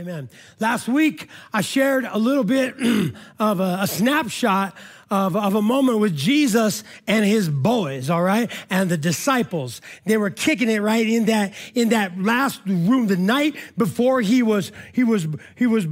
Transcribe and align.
Amen. 0.00 0.30
Last 0.60 0.88
week, 0.88 1.28
I 1.52 1.60
shared 1.60 2.06
a 2.06 2.16
little 2.16 2.42
bit 2.42 2.74
of 3.38 3.60
a, 3.60 3.80
a 3.82 3.86
snapshot 3.86 4.74
of, 5.10 5.34
of 5.34 5.54
a 5.54 5.62
moment 5.62 5.98
with 5.98 6.16
Jesus 6.16 6.84
and 7.06 7.24
his 7.24 7.48
boys, 7.48 8.08
all 8.08 8.22
right, 8.22 8.50
and 8.70 8.88
the 8.88 8.96
disciples. 8.96 9.80
They 10.04 10.16
were 10.16 10.30
kicking 10.30 10.68
it 10.68 10.80
right 10.80 11.06
in 11.06 11.24
that 11.24 11.52
in 11.74 11.88
that 11.88 12.20
last 12.20 12.60
room 12.64 13.08
the 13.08 13.16
night 13.16 13.56
before 13.76 14.20
he 14.20 14.42
was 14.42 14.70
he 14.92 15.02
was 15.02 15.26
he 15.56 15.66
was 15.66 15.86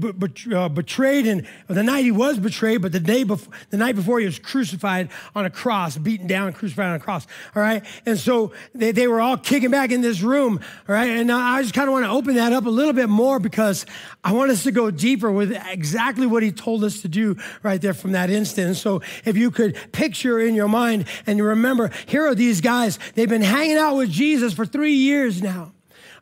uh, 0.55 0.69
betrayed, 0.69 1.27
and 1.27 1.47
the 1.67 1.83
night 1.83 2.05
he 2.05 2.13
was 2.13 2.39
betrayed, 2.39 2.83
but 2.83 2.93
the 2.93 3.01
day 3.01 3.25
before 3.25 3.53
the 3.71 3.77
night 3.77 3.97
before 3.97 4.21
he 4.21 4.27
was 4.27 4.39
crucified 4.39 5.09
on 5.35 5.45
a 5.45 5.51
cross, 5.51 5.97
beaten 5.97 6.27
down, 6.27 6.53
crucified 6.53 6.87
on 6.87 6.95
a 6.95 7.01
cross, 7.01 7.27
all 7.57 7.63
right. 7.63 7.85
And 8.07 8.19
so 8.19 8.53
they, 8.75 8.93
they 8.93 9.09
were 9.09 9.21
all 9.21 9.37
kicking 9.37 9.71
back 9.71 9.91
in 9.91 10.01
this 10.01 10.21
room, 10.21 10.61
all 10.89 10.95
right. 10.95 11.11
And 11.11 11.33
I 11.33 11.61
just 11.63 11.75
kind 11.75 11.89
of 11.89 11.93
want 11.93 12.05
to 12.05 12.11
open 12.11 12.37
that 12.37 12.53
up 12.53 12.67
a 12.67 12.71
little 12.71 12.93
bit 12.93 13.09
more 13.09 13.41
because 13.41 13.85
I 14.23 14.33
want 14.33 14.51
us 14.51 14.63
to 14.63 14.71
go 14.71 14.91
deeper 14.91 15.33
with 15.33 15.53
exactly 15.69 16.27
what 16.27 16.43
he 16.43 16.53
told 16.53 16.85
us 16.85 17.03
to 17.03 17.09
do 17.09 17.37
right 17.63 17.81
there 17.81 17.95
from 17.95 18.13
that 18.13 18.31
instant. 18.31 18.69
And 18.69 18.77
so 18.77 19.03
if 19.25 19.37
you 19.37 19.51
could 19.51 19.77
picture 19.93 20.39
in 20.41 20.55
your 20.55 20.69
mind 20.69 21.07
and 21.27 21.43
remember, 21.43 21.91
here 22.07 22.27
are 22.27 22.35
these 22.35 22.61
guys. 22.61 22.99
They've 23.15 23.29
been 23.29 23.43
hanging 23.43 23.79
out 23.79 23.97
with 23.97 24.11
Jesus 24.11 24.53
for 24.53 24.67
three 24.67 24.95
years 24.95 25.43
now. 25.43 25.73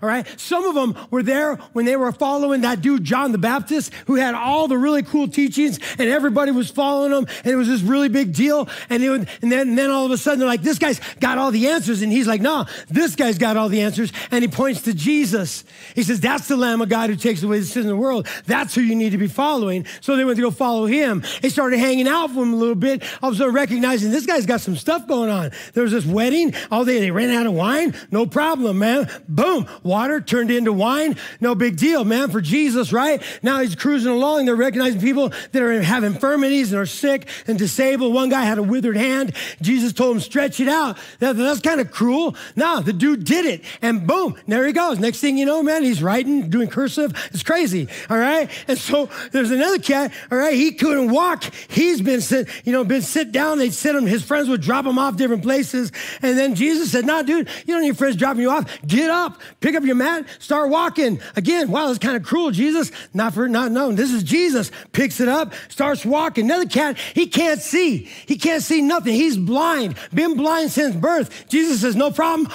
All 0.02 0.08
right. 0.08 0.26
Some 0.38 0.64
of 0.64 0.74
them 0.74 0.96
were 1.10 1.22
there 1.22 1.56
when 1.72 1.86
they 1.86 1.96
were 1.96 2.12
following 2.12 2.60
that 2.62 2.82
dude, 2.82 3.04
John 3.04 3.32
the 3.32 3.38
Baptist, 3.38 3.92
who 4.06 4.16
had 4.16 4.34
all 4.34 4.68
the 4.68 4.76
really 4.76 5.02
cool 5.02 5.26
teachings 5.26 5.78
and 5.98 6.08
everybody 6.08 6.50
was 6.50 6.70
following 6.70 7.12
him. 7.12 7.26
And 7.44 7.52
it 7.52 7.56
was 7.56 7.68
this 7.68 7.80
really 7.80 8.08
big 8.08 8.34
deal. 8.34 8.68
And, 8.90 9.02
would, 9.02 9.28
and, 9.40 9.50
then, 9.50 9.68
and 9.68 9.78
then 9.78 9.90
all 9.90 10.04
of 10.04 10.10
a 10.10 10.18
sudden 10.18 10.38
they're 10.38 10.48
like, 10.48 10.62
this 10.62 10.78
guy's 10.78 11.00
got 11.20 11.38
all 11.38 11.50
the 11.50 11.68
answers. 11.68 12.02
And 12.02 12.12
he's 12.12 12.26
like, 12.26 12.42
no, 12.42 12.66
this 12.88 13.16
guy's 13.16 13.38
got 13.38 13.56
all 13.56 13.68
the 13.68 13.80
answers. 13.80 14.12
And 14.30 14.42
he 14.42 14.48
points 14.48 14.82
to 14.82 14.92
Jesus. 14.92 15.64
He 15.94 16.02
says, 16.02 16.20
that's 16.20 16.46
the 16.48 16.56
Lamb 16.56 16.82
of 16.82 16.90
God 16.90 17.08
who 17.08 17.16
takes 17.16 17.42
away 17.42 17.60
the 17.60 17.64
sins 17.64 17.86
of 17.86 17.90
the 17.90 17.96
world. 17.96 18.28
That's 18.44 18.74
who 18.74 18.82
you 18.82 18.94
need 18.94 19.10
to 19.10 19.18
be 19.18 19.28
following. 19.28 19.86
So 20.02 20.16
they 20.16 20.24
went 20.24 20.36
to 20.36 20.42
go 20.42 20.50
follow 20.50 20.84
him. 20.84 21.22
They 21.40 21.48
started 21.48 21.78
hanging 21.78 22.06
out 22.06 22.28
with 22.28 22.38
him 22.38 22.52
a 22.52 22.56
little 22.56 22.74
bit. 22.74 23.02
All 23.22 23.30
of 23.30 23.36
a 23.36 23.38
sudden 23.38 23.54
recognizing 23.54 24.10
this 24.10 24.26
guy's 24.26 24.44
got 24.44 24.60
some 24.60 24.76
stuff 24.76 25.06
going 25.06 25.30
on. 25.30 25.52
There 25.72 25.82
was 25.82 25.92
this 25.92 26.04
wedding. 26.04 26.54
All 26.70 26.84
day 26.84 27.00
they 27.00 27.10
ran 27.10 27.30
out 27.30 27.46
of 27.46 27.54
wine. 27.54 27.94
No 28.10 28.26
problem, 28.26 28.78
man. 28.78 29.08
Boom 29.26 29.66
water 29.86 30.20
turned 30.20 30.50
into 30.50 30.72
wine. 30.72 31.16
No 31.40 31.54
big 31.54 31.76
deal, 31.76 32.04
man, 32.04 32.30
for 32.30 32.40
Jesus, 32.40 32.92
right? 32.92 33.22
Now 33.42 33.60
he's 33.60 33.74
cruising 33.74 34.12
along. 34.12 34.46
They're 34.46 34.56
recognizing 34.56 35.00
people 35.00 35.32
that 35.52 35.62
are, 35.62 35.82
have 35.82 36.04
infirmities 36.04 36.72
and 36.72 36.80
are 36.80 36.86
sick 36.86 37.28
and 37.46 37.58
disabled. 37.58 38.12
One 38.12 38.28
guy 38.28 38.44
had 38.44 38.58
a 38.58 38.62
withered 38.62 38.96
hand. 38.96 39.34
Jesus 39.60 39.92
told 39.92 40.16
him, 40.16 40.20
stretch 40.20 40.60
it 40.60 40.68
out. 40.68 40.98
That, 41.20 41.36
that's 41.36 41.60
kind 41.60 41.80
of 41.80 41.90
cruel. 41.90 42.36
No, 42.56 42.80
the 42.80 42.92
dude 42.92 43.24
did 43.24 43.46
it. 43.46 43.64
And 43.80 44.06
boom, 44.06 44.36
there 44.46 44.66
he 44.66 44.72
goes. 44.72 44.98
Next 44.98 45.20
thing 45.20 45.38
you 45.38 45.46
know, 45.46 45.62
man, 45.62 45.82
he's 45.82 46.02
writing, 46.02 46.50
doing 46.50 46.68
cursive. 46.68 47.12
It's 47.32 47.42
crazy. 47.42 47.88
All 48.10 48.18
right. 48.18 48.50
And 48.68 48.78
so 48.78 49.08
there's 49.32 49.50
another 49.50 49.78
cat. 49.78 50.12
All 50.30 50.38
right. 50.38 50.54
He 50.54 50.72
couldn't 50.72 51.10
walk. 51.10 51.44
He's 51.68 52.00
been 52.00 52.20
sit, 52.20 52.48
you 52.64 52.72
know, 52.72 52.84
been 52.84 53.02
sit 53.02 53.32
down. 53.32 53.58
They'd 53.58 53.72
sit 53.72 53.94
him. 53.94 54.06
His 54.06 54.24
friends 54.24 54.48
would 54.48 54.60
drop 54.60 54.84
him 54.84 54.98
off 54.98 55.16
different 55.16 55.42
places. 55.42 55.92
And 56.22 56.36
then 56.36 56.54
Jesus 56.54 56.90
said, 56.90 57.06
nah, 57.06 57.22
dude, 57.22 57.48
you 57.66 57.74
don't 57.74 57.82
need 57.82 57.96
friends 57.96 58.16
dropping 58.16 58.42
you 58.42 58.50
off. 58.50 58.78
Get 58.86 59.10
up, 59.10 59.40
pick 59.60 59.74
up 59.76 59.84
your 59.84 59.94
mat, 59.94 60.26
start 60.38 60.70
walking. 60.70 61.20
Again, 61.36 61.70
wow, 61.70 61.90
it's 61.90 61.98
kind 61.98 62.16
of 62.16 62.22
cruel, 62.22 62.50
Jesus. 62.50 62.90
Not 63.14 63.34
for 63.34 63.48
not 63.48 63.72
known. 63.72 63.94
This 63.94 64.12
is 64.12 64.22
Jesus. 64.22 64.70
Picks 64.92 65.20
it 65.20 65.28
up, 65.28 65.54
starts 65.68 66.04
walking. 66.04 66.46
Another 66.46 66.66
cat, 66.66 66.98
he 67.14 67.26
can't 67.26 67.60
see. 67.60 68.08
He 68.26 68.36
can't 68.36 68.62
see 68.62 68.82
nothing. 68.82 69.14
He's 69.14 69.36
blind. 69.36 69.96
Been 70.12 70.36
blind 70.36 70.70
since 70.70 70.94
birth. 70.94 71.48
Jesus 71.48 71.80
says, 71.80 71.96
no 71.96 72.10
problem. 72.10 72.50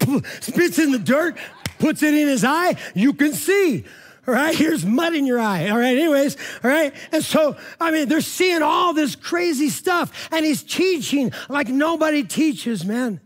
Spits 0.40 0.78
in 0.78 0.92
the 0.92 0.98
dirt, 0.98 1.36
puts 1.78 2.02
it 2.02 2.14
in 2.14 2.28
his 2.28 2.44
eye. 2.44 2.76
You 2.94 3.12
can 3.12 3.32
see. 3.32 3.84
All 4.26 4.34
right, 4.34 4.56
here's 4.56 4.84
mud 4.84 5.14
in 5.14 5.24
your 5.24 5.38
eye. 5.38 5.68
All 5.68 5.78
right, 5.78 5.96
anyways, 5.96 6.36
all 6.64 6.70
right. 6.70 6.92
And 7.12 7.22
so, 7.22 7.56
I 7.80 7.92
mean, 7.92 8.08
they're 8.08 8.20
seeing 8.20 8.60
all 8.60 8.92
this 8.92 9.14
crazy 9.14 9.68
stuff, 9.68 10.28
and 10.32 10.44
he's 10.44 10.64
teaching 10.64 11.32
like 11.48 11.68
nobody 11.68 12.24
teaches, 12.24 12.84
man. 12.84 13.20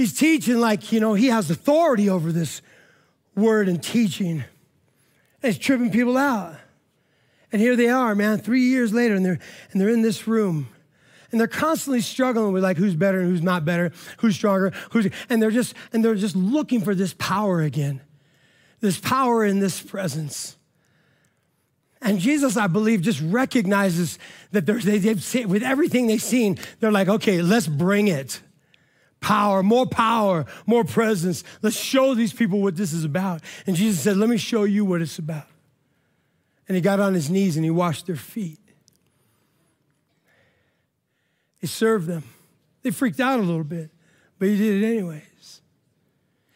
He's 0.00 0.14
teaching 0.14 0.58
like, 0.58 0.92
you 0.92 0.98
know, 0.98 1.12
he 1.12 1.26
has 1.26 1.50
authority 1.50 2.08
over 2.08 2.32
this 2.32 2.62
word 3.36 3.68
and 3.68 3.82
teaching. 3.82 4.42
And 5.42 5.52
he's 5.52 5.58
tripping 5.58 5.90
people 5.90 6.16
out. 6.16 6.54
And 7.52 7.60
here 7.60 7.76
they 7.76 7.90
are, 7.90 8.14
man, 8.14 8.38
three 8.38 8.62
years 8.62 8.94
later, 8.94 9.14
and 9.14 9.22
they're, 9.22 9.38
and 9.70 9.78
they're 9.78 9.90
in 9.90 10.00
this 10.00 10.26
room. 10.26 10.70
And 11.30 11.38
they're 11.38 11.46
constantly 11.46 12.00
struggling 12.00 12.54
with 12.54 12.62
like 12.62 12.78
who's 12.78 12.94
better 12.94 13.20
and 13.20 13.28
who's 13.28 13.42
not 13.42 13.66
better, 13.66 13.92
who's 14.20 14.36
stronger, 14.36 14.72
who's 14.88 15.10
and 15.28 15.42
they're 15.42 15.50
just 15.50 15.74
and 15.92 16.02
they're 16.02 16.14
just 16.14 16.34
looking 16.34 16.80
for 16.80 16.94
this 16.94 17.14
power 17.18 17.60
again. 17.60 18.00
This 18.80 18.98
power 18.98 19.44
in 19.44 19.60
this 19.60 19.82
presence. 19.82 20.56
And 22.00 22.18
Jesus, 22.20 22.56
I 22.56 22.68
believe, 22.68 23.02
just 23.02 23.20
recognizes 23.20 24.18
that 24.52 24.64
they, 24.64 24.96
they've 24.96 25.22
seen, 25.22 25.50
with 25.50 25.62
everything 25.62 26.06
they've 26.06 26.22
seen, 26.22 26.56
they're 26.78 26.90
like, 26.90 27.10
okay, 27.10 27.42
let's 27.42 27.66
bring 27.66 28.08
it 28.08 28.40
power, 29.20 29.62
more 29.62 29.86
power, 29.86 30.46
more 30.66 30.84
presence. 30.84 31.44
Let's 31.62 31.76
show 31.76 32.14
these 32.14 32.32
people 32.32 32.60
what 32.60 32.76
this 32.76 32.92
is 32.92 33.04
about. 33.04 33.42
And 33.66 33.76
Jesus 33.76 34.00
said, 34.00 34.16
Let 34.16 34.28
me 34.28 34.36
show 34.36 34.64
you 34.64 34.84
what 34.84 35.02
it's 35.02 35.18
about. 35.18 35.46
And 36.68 36.74
he 36.76 36.80
got 36.80 37.00
on 37.00 37.14
his 37.14 37.28
knees 37.28 37.56
and 37.56 37.64
he 37.64 37.70
washed 37.70 38.06
their 38.06 38.16
feet. 38.16 38.60
He 41.58 41.66
served 41.66 42.06
them. 42.06 42.24
They 42.82 42.90
freaked 42.90 43.20
out 43.20 43.38
a 43.38 43.42
little 43.42 43.64
bit, 43.64 43.90
but 44.38 44.48
he 44.48 44.56
did 44.56 44.82
it 44.82 44.86
anyways. 44.86 45.60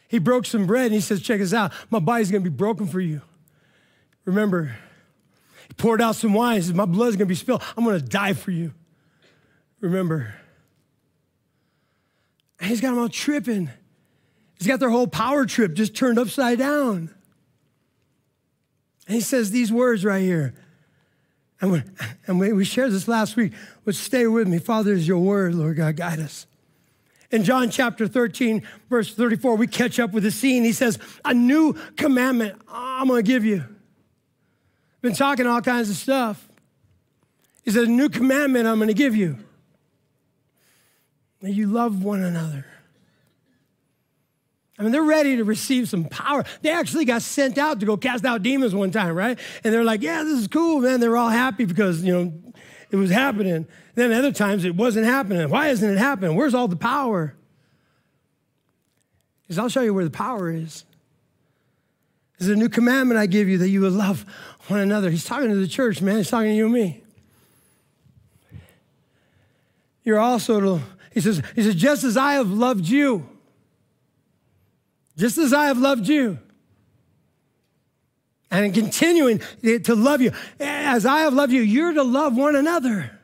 He 0.07 0.19
broke 0.19 0.45
some 0.45 0.65
bread 0.65 0.85
and 0.85 0.93
he 0.93 1.01
says, 1.01 1.21
Check 1.21 1.39
this 1.39 1.53
out. 1.53 1.71
My 1.89 1.99
body's 1.99 2.31
gonna 2.31 2.43
be 2.43 2.49
broken 2.49 2.87
for 2.87 2.99
you. 2.99 3.21
Remember, 4.23 4.75
he 5.67 5.73
poured 5.73 6.01
out 6.01 6.15
some 6.15 6.33
wine. 6.33 6.55
He 6.55 6.61
says, 6.63 6.73
My 6.73 6.85
blood's 6.85 7.15
gonna 7.15 7.25
be 7.25 7.35
spilled. 7.35 7.61
I'm 7.77 7.83
gonna 7.83 7.99
die 7.99 8.33
for 8.33 8.51
you. 8.51 8.73
Remember, 9.81 10.33
he's 12.61 12.81
got 12.81 12.91
them 12.91 12.99
all 12.99 13.09
tripping. 13.09 13.69
He's 14.57 14.67
got 14.67 14.79
their 14.79 14.89
whole 14.89 15.07
power 15.07 15.45
trip 15.45 15.73
just 15.73 15.95
turned 15.95 16.17
upside 16.17 16.59
down. 16.59 17.13
And 19.07 19.15
he 19.15 19.21
says 19.21 19.51
these 19.51 19.71
words 19.71 20.03
right 20.03 20.21
here. 20.21 20.55
And 21.61 21.71
we, 21.71 21.83
and 22.27 22.39
we, 22.39 22.53
we 22.53 22.65
shared 22.65 22.91
this 22.91 23.07
last 23.07 23.35
week, 23.35 23.53
but 23.83 23.95
stay 23.95 24.27
with 24.27 24.47
me. 24.47 24.59
Father, 24.59 24.93
is 24.93 25.07
your 25.07 25.19
word, 25.19 25.55
Lord 25.55 25.77
God, 25.77 25.95
guide 25.95 26.19
us. 26.19 26.47
In 27.31 27.43
John 27.43 27.69
chapter 27.69 28.07
13, 28.07 28.63
verse 28.89 29.13
34, 29.13 29.55
we 29.55 29.67
catch 29.67 29.99
up 29.99 30.11
with 30.11 30.23
the 30.23 30.31
scene. 30.31 30.63
He 30.63 30.71
says, 30.71 30.99
A 31.23 31.33
new 31.33 31.73
commandment 31.95 32.61
I'm 32.67 33.07
going 33.07 33.23
to 33.23 33.27
give 33.27 33.43
you. 33.43 33.63
Been 35.01 35.13
talking 35.13 35.47
all 35.47 35.61
kinds 35.61 35.89
of 35.89 35.95
stuff. 35.95 36.47
He 37.63 37.71
says, 37.71 37.87
A 37.87 37.91
new 37.91 38.09
commandment 38.09 38.67
I'm 38.67 38.77
going 38.77 38.87
to 38.87 38.93
give 38.93 39.15
you 39.15 39.44
that 41.45 41.53
you 41.53 41.67
love 41.67 42.03
one 42.03 42.23
another. 42.23 42.65
I 44.77 44.83
mean, 44.83 44.91
they're 44.91 45.03
ready 45.03 45.37
to 45.37 45.43
receive 45.43 45.87
some 45.87 46.05
power. 46.05 46.43
They 46.61 46.69
actually 46.69 47.05
got 47.05 47.21
sent 47.21 47.57
out 47.57 47.79
to 47.79 47.85
go 47.85 47.95
cast 47.95 48.25
out 48.25 48.43
demons 48.43 48.75
one 48.75 48.91
time, 48.91 49.15
right? 49.15 49.39
And 49.63 49.73
they're 49.73 49.85
like, 49.85 50.01
yeah, 50.01 50.23
this 50.23 50.39
is 50.39 50.47
cool, 50.47 50.81
man. 50.81 50.99
They're 50.99 51.15
all 51.15 51.29
happy 51.29 51.65
because, 51.65 52.03
you 52.03 52.13
know, 52.13 52.33
it 52.91 52.97
was 52.97 53.09
happening. 53.09 53.67
Then 53.95 54.11
other 54.11 54.33
times 54.33 54.65
it 54.65 54.75
wasn't 54.75 55.05
happening. 55.05 55.49
Why 55.49 55.69
isn't 55.69 55.89
it 55.89 55.97
happening? 55.97 56.35
Where's 56.35 56.53
all 56.53 56.67
the 56.67 56.75
power? 56.75 57.35
Because 59.43 59.59
I'll 59.59 59.69
show 59.69 59.81
you 59.81 59.93
where 59.93 60.03
the 60.03 60.09
power 60.09 60.51
is. 60.51 60.83
There's 62.37 62.51
a 62.51 62.55
new 62.55 62.67
commandment 62.67 63.17
I 63.17 63.27
give 63.27 63.47
you 63.47 63.57
that 63.59 63.69
you 63.69 63.79
will 63.79 63.91
love 63.91 64.25
one 64.67 64.81
another. 64.81 65.09
He's 65.09 65.23
talking 65.23 65.49
to 65.49 65.55
the 65.55 65.67
church, 65.67 66.01
man. 66.01 66.17
He's 66.17 66.29
talking 66.29 66.49
to 66.49 66.55
you 66.55 66.65
and 66.65 66.73
me. 66.73 67.01
You're 70.03 70.19
also 70.19 70.59
to 70.59 70.81
he 71.15 71.21
says, 71.21 71.41
he 71.55 71.63
says, 71.63 71.75
just 71.75 72.03
as 72.03 72.17
I 72.17 72.33
have 72.33 72.51
loved 72.51 72.85
you, 72.89 73.25
just 75.15 75.37
as 75.37 75.53
I 75.53 75.67
have 75.67 75.77
loved 75.77 76.09
you, 76.09 76.37
and 78.51 78.65
in 78.65 78.73
continuing 78.73 79.39
to 79.63 79.95
love 79.95 80.21
you, 80.21 80.33
as 80.59 81.05
I 81.05 81.19
have 81.19 81.33
loved 81.33 81.53
you, 81.53 81.61
you're 81.61 81.93
to 81.93 82.03
love 82.03 82.35
one 82.35 82.57
another. 82.57 83.17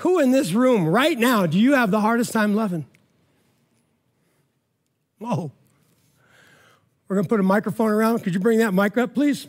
Who 0.00 0.20
in 0.20 0.32
this 0.32 0.52
room 0.52 0.86
right 0.86 1.18
now 1.18 1.46
do 1.46 1.58
you 1.58 1.72
have 1.72 1.90
the 1.90 2.00
hardest 2.00 2.30
time 2.30 2.54
loving? 2.54 2.84
Whoa. 5.18 5.50
We're 7.08 7.16
going 7.16 7.24
to 7.24 7.28
put 7.28 7.40
a 7.40 7.42
microphone 7.42 7.88
around. 7.88 8.18
Could 8.18 8.34
you 8.34 8.40
bring 8.40 8.58
that 8.58 8.74
mic 8.74 8.98
up, 8.98 9.14
please? 9.14 9.46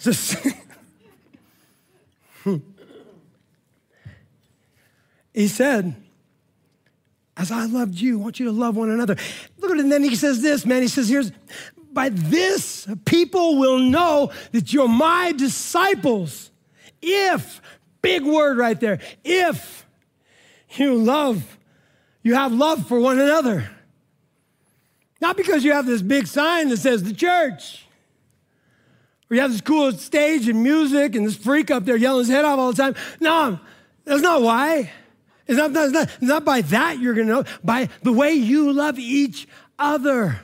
Just. 0.00 0.36
He 5.36 5.48
said, 5.48 5.94
As 7.36 7.52
I 7.52 7.66
loved 7.66 7.94
you, 7.94 8.18
I 8.18 8.22
want 8.22 8.40
you 8.40 8.46
to 8.46 8.52
love 8.52 8.74
one 8.74 8.90
another. 8.90 9.16
Look 9.58 9.70
at 9.70 9.76
it, 9.76 9.80
and 9.80 9.92
then 9.92 10.02
he 10.02 10.16
says 10.16 10.40
this, 10.40 10.64
man. 10.64 10.80
He 10.80 10.88
says, 10.88 11.10
Here's, 11.10 11.30
by 11.92 12.08
this, 12.08 12.88
people 13.04 13.58
will 13.58 13.78
know 13.78 14.32
that 14.52 14.72
you're 14.72 14.88
my 14.88 15.32
disciples. 15.32 16.50
If, 17.02 17.60
big 18.00 18.24
word 18.24 18.56
right 18.56 18.80
there, 18.80 18.98
if 19.22 19.86
you 20.70 20.94
love, 20.94 21.58
you 22.22 22.34
have 22.34 22.52
love 22.52 22.88
for 22.88 22.98
one 22.98 23.20
another. 23.20 23.70
Not 25.20 25.36
because 25.36 25.64
you 25.64 25.72
have 25.72 25.84
this 25.84 26.00
big 26.00 26.26
sign 26.26 26.70
that 26.70 26.78
says 26.78 27.02
the 27.02 27.12
church. 27.12 27.84
Or 29.30 29.34
you 29.34 29.42
have 29.42 29.52
this 29.52 29.60
cool 29.60 29.92
stage 29.92 30.48
and 30.48 30.62
music 30.62 31.14
and 31.14 31.26
this 31.26 31.36
freak 31.36 31.70
up 31.70 31.84
there 31.84 31.96
yelling 31.96 32.20
his 32.20 32.28
head 32.28 32.46
off 32.46 32.58
all 32.58 32.72
the 32.72 32.82
time. 32.82 32.94
No, 33.20 33.60
that's 34.04 34.22
not 34.22 34.40
why. 34.40 34.90
It's 35.46 35.56
not, 35.56 35.70
it's 35.70 35.92
not, 35.92 36.08
it's 36.08 36.22
not 36.22 36.44
by 36.44 36.62
that 36.62 36.98
you're 36.98 37.14
going 37.14 37.28
to 37.28 37.32
know, 37.32 37.44
by 37.62 37.88
the 38.02 38.12
way 38.12 38.32
you 38.32 38.72
love 38.72 38.98
each 38.98 39.46
other. 39.78 40.40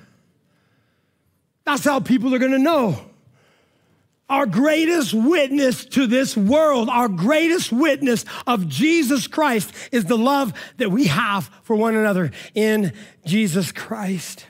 That's 1.65 1.85
how 1.85 2.01
people 2.01 2.35
are 2.35 2.39
going 2.39 2.53
to 2.53 2.59
know. 2.59 3.07
Our 4.29 4.47
greatest 4.47 5.13
witness 5.13 5.85
to 5.87 6.07
this 6.07 6.37
world, 6.37 6.89
our 6.89 7.09
greatest 7.09 7.71
witness 7.71 8.25
of 8.47 8.67
Jesus 8.69 9.27
Christ 9.27 9.75
is 9.93 10.07
the 10.07 10.17
love 10.17 10.55
that 10.79 10.91
we 10.91 11.07
have 11.07 11.51
for 11.65 11.77
one 11.77 11.95
another 11.95 12.31
in 12.55 12.93
Jesus 13.27 13.73
Christ. 13.73 14.47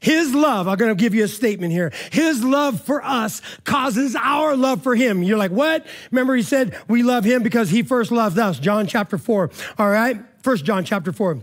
His 0.00 0.34
love, 0.34 0.68
I'm 0.68 0.76
going 0.76 0.96
to 0.96 1.00
give 1.00 1.14
you 1.14 1.24
a 1.24 1.28
statement 1.28 1.72
here. 1.72 1.92
His 2.10 2.44
love 2.44 2.80
for 2.80 3.04
us 3.04 3.42
causes 3.64 4.16
our 4.16 4.56
love 4.56 4.82
for 4.82 4.94
him. 4.94 5.22
You're 5.22 5.38
like, 5.38 5.50
what? 5.50 5.86
Remember, 6.10 6.36
he 6.36 6.42
said 6.42 6.76
we 6.88 7.02
love 7.02 7.24
him 7.24 7.42
because 7.42 7.70
he 7.70 7.82
first 7.82 8.10
loved 8.10 8.38
us. 8.38 8.58
John 8.58 8.86
chapter 8.86 9.18
4. 9.18 9.50
All 9.78 9.90
right? 9.90 10.18
First 10.42 10.64
John 10.64 10.84
chapter 10.84 11.12
4. 11.12 11.40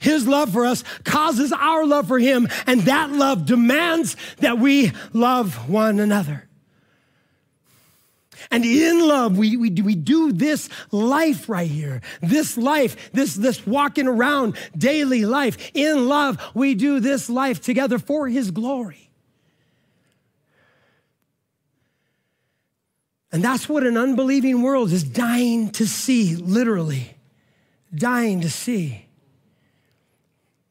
His 0.00 0.26
love 0.26 0.52
for 0.52 0.64
us 0.64 0.84
causes 1.04 1.52
our 1.52 1.84
love 1.84 2.08
for 2.08 2.18
him, 2.18 2.48
and 2.66 2.82
that 2.82 3.10
love 3.10 3.44
demands 3.44 4.16
that 4.38 4.58
we 4.58 4.92
love 5.12 5.68
one 5.68 6.00
another. 6.00 6.45
And 8.50 8.64
in 8.64 9.06
love, 9.06 9.36
we, 9.36 9.56
we, 9.56 9.70
we 9.70 9.94
do 9.94 10.32
this 10.32 10.68
life 10.90 11.48
right 11.48 11.70
here. 11.70 12.00
This 12.20 12.56
life, 12.56 13.10
this, 13.12 13.34
this 13.34 13.66
walking 13.66 14.06
around 14.06 14.56
daily 14.76 15.24
life. 15.24 15.70
In 15.74 16.08
love, 16.08 16.40
we 16.54 16.74
do 16.74 17.00
this 17.00 17.28
life 17.28 17.60
together 17.60 17.98
for 17.98 18.28
his 18.28 18.50
glory. 18.50 19.10
And 23.32 23.42
that's 23.42 23.68
what 23.68 23.84
an 23.84 23.96
unbelieving 23.96 24.62
world 24.62 24.92
is 24.92 25.04
dying 25.04 25.70
to 25.72 25.86
see, 25.86 26.36
literally, 26.36 27.16
dying 27.94 28.40
to 28.42 28.50
see. 28.50 29.06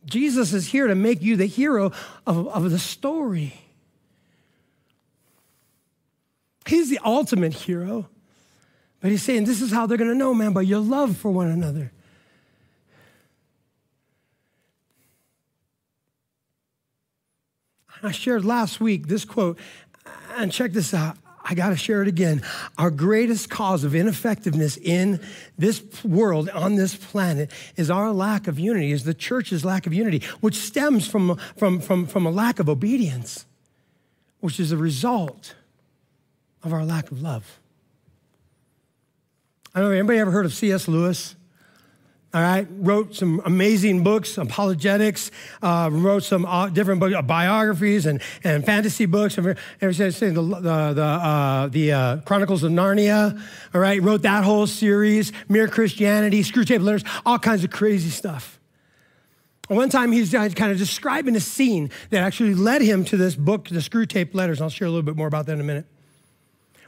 Jesus 0.06 0.54
is 0.54 0.68
here 0.68 0.88
to 0.88 0.96
make 0.96 1.22
you 1.22 1.36
the 1.36 1.46
hero 1.46 1.92
of, 2.26 2.48
of 2.48 2.72
the 2.72 2.80
story. 2.80 3.54
He's 6.68 6.85
the 6.96 7.02
ultimate 7.04 7.54
hero. 7.54 8.08
But 9.02 9.12
he's 9.12 9.22
saying 9.22 9.44
this 9.46 9.62
is 9.62 9.72
how 9.72 9.86
they're 9.86 9.98
going 9.98 10.10
to 10.10 10.16
know, 10.16 10.34
man, 10.34 10.54
by 10.54 10.62
your 10.62 10.80
love 10.80 11.18
for 11.18 11.30
one 11.30 11.48
another. 11.48 11.92
I 18.02 18.12
shared 18.12 18.46
last 18.46 18.80
week 18.80 19.08
this 19.08 19.26
quote, 19.26 19.60
and 20.38 20.52
check 20.52 20.72
this 20.72 20.94
out. 20.94 21.18
I 21.44 21.54
got 21.54 21.70
to 21.70 21.76
share 21.76 22.02
it 22.02 22.08
again. 22.08 22.42
Our 22.78 22.92
greatest 22.92 23.50
cause 23.50 23.84
of 23.84 23.94
ineffectiveness 23.94 24.78
in 24.78 25.20
this 25.58 25.84
world, 26.04 26.50
on 26.50 26.76
this 26.76 26.96
planet, 26.96 27.52
is 27.76 27.92
our 27.92 28.12
lack 28.12 28.48
of 28.48 28.58
unity, 28.58 28.92
is 28.92 29.04
the 29.04 29.14
church's 29.14 29.66
lack 29.66 29.86
of 29.86 29.94
unity, 29.94 30.24
which 30.40 30.56
stems 30.56 31.08
from, 31.08 31.38
from, 31.58 31.80
from, 31.80 32.08
from 32.08 32.26
a 32.26 32.32
lack 32.32 32.60
of 32.60 32.70
obedience, 32.70 33.46
which 34.40 34.60
is 34.60 34.72
a 34.72 34.78
result 34.78 35.56
of 36.66 36.74
our 36.74 36.84
lack 36.84 37.12
of 37.12 37.22
love. 37.22 37.60
I 39.74 39.80
don't 39.80 39.90
know, 39.90 39.94
if 39.94 40.00
anybody 40.00 40.20
ever 40.20 40.32
heard 40.32 40.46
of 40.46 40.54
C.S. 40.54 40.88
Lewis? 40.88 41.36
All 42.34 42.42
right, 42.42 42.68
wrote 42.70 43.16
some 43.16 43.42
amazing 43.46 44.04
books, 44.04 44.38
apologetics, 44.38 45.32
uh, 45.62 45.90
wrote 45.90 46.24
some 46.24 46.46
uh, 46.46 46.68
different 46.68 47.00
books, 47.00 47.16
uh, 47.16 47.22
biographies 47.22 48.06
and, 48.06 48.22
and 48.44 48.66
fantasy 48.66 49.06
books. 49.06 49.38
And 49.38 49.56
everything, 49.80 50.34
the, 50.34 50.42
the, 50.42 50.94
the, 50.94 51.02
uh, 51.02 51.68
the 51.68 51.92
uh, 51.94 52.18
Chronicles 52.18 52.64
of 52.64 52.74
Narnia, 52.74 53.42
all 53.74 53.80
right, 53.80 54.02
wrote 54.02 54.24
that 54.24 54.44
whole 54.44 54.68
series, 54.68 55.32
Mere 55.48 55.70
Christianity, 55.70 56.42
Screwtape 56.42 56.82
Letters, 56.82 57.06
all 57.26 57.40
kinds 57.40 57.64
of 57.64 57.70
crazy 57.70 58.10
stuff. 58.10 58.60
One 59.70 59.90
time 59.90 60.12
he's 60.12 60.32
kind 60.32 60.72
of 60.72 60.78
describing 60.78 61.38
a 61.38 61.40
scene 61.40 61.90
that 62.10 62.22
actually 62.22 62.54
led 62.54 62.82
him 62.82 63.06
to 63.06 63.18
this 63.18 63.36
book, 63.36 63.70
the 63.70 63.80
Screwtape 63.80 64.34
Letters. 64.34 64.60
I'll 64.60 64.70
share 64.70 64.88
a 64.88 64.92
little 64.92 65.04
bit 65.04 65.16
more 65.16 65.28
about 65.28 65.46
that 65.46 65.54
in 65.54 65.62
a 65.62 65.64
minute 65.64 65.86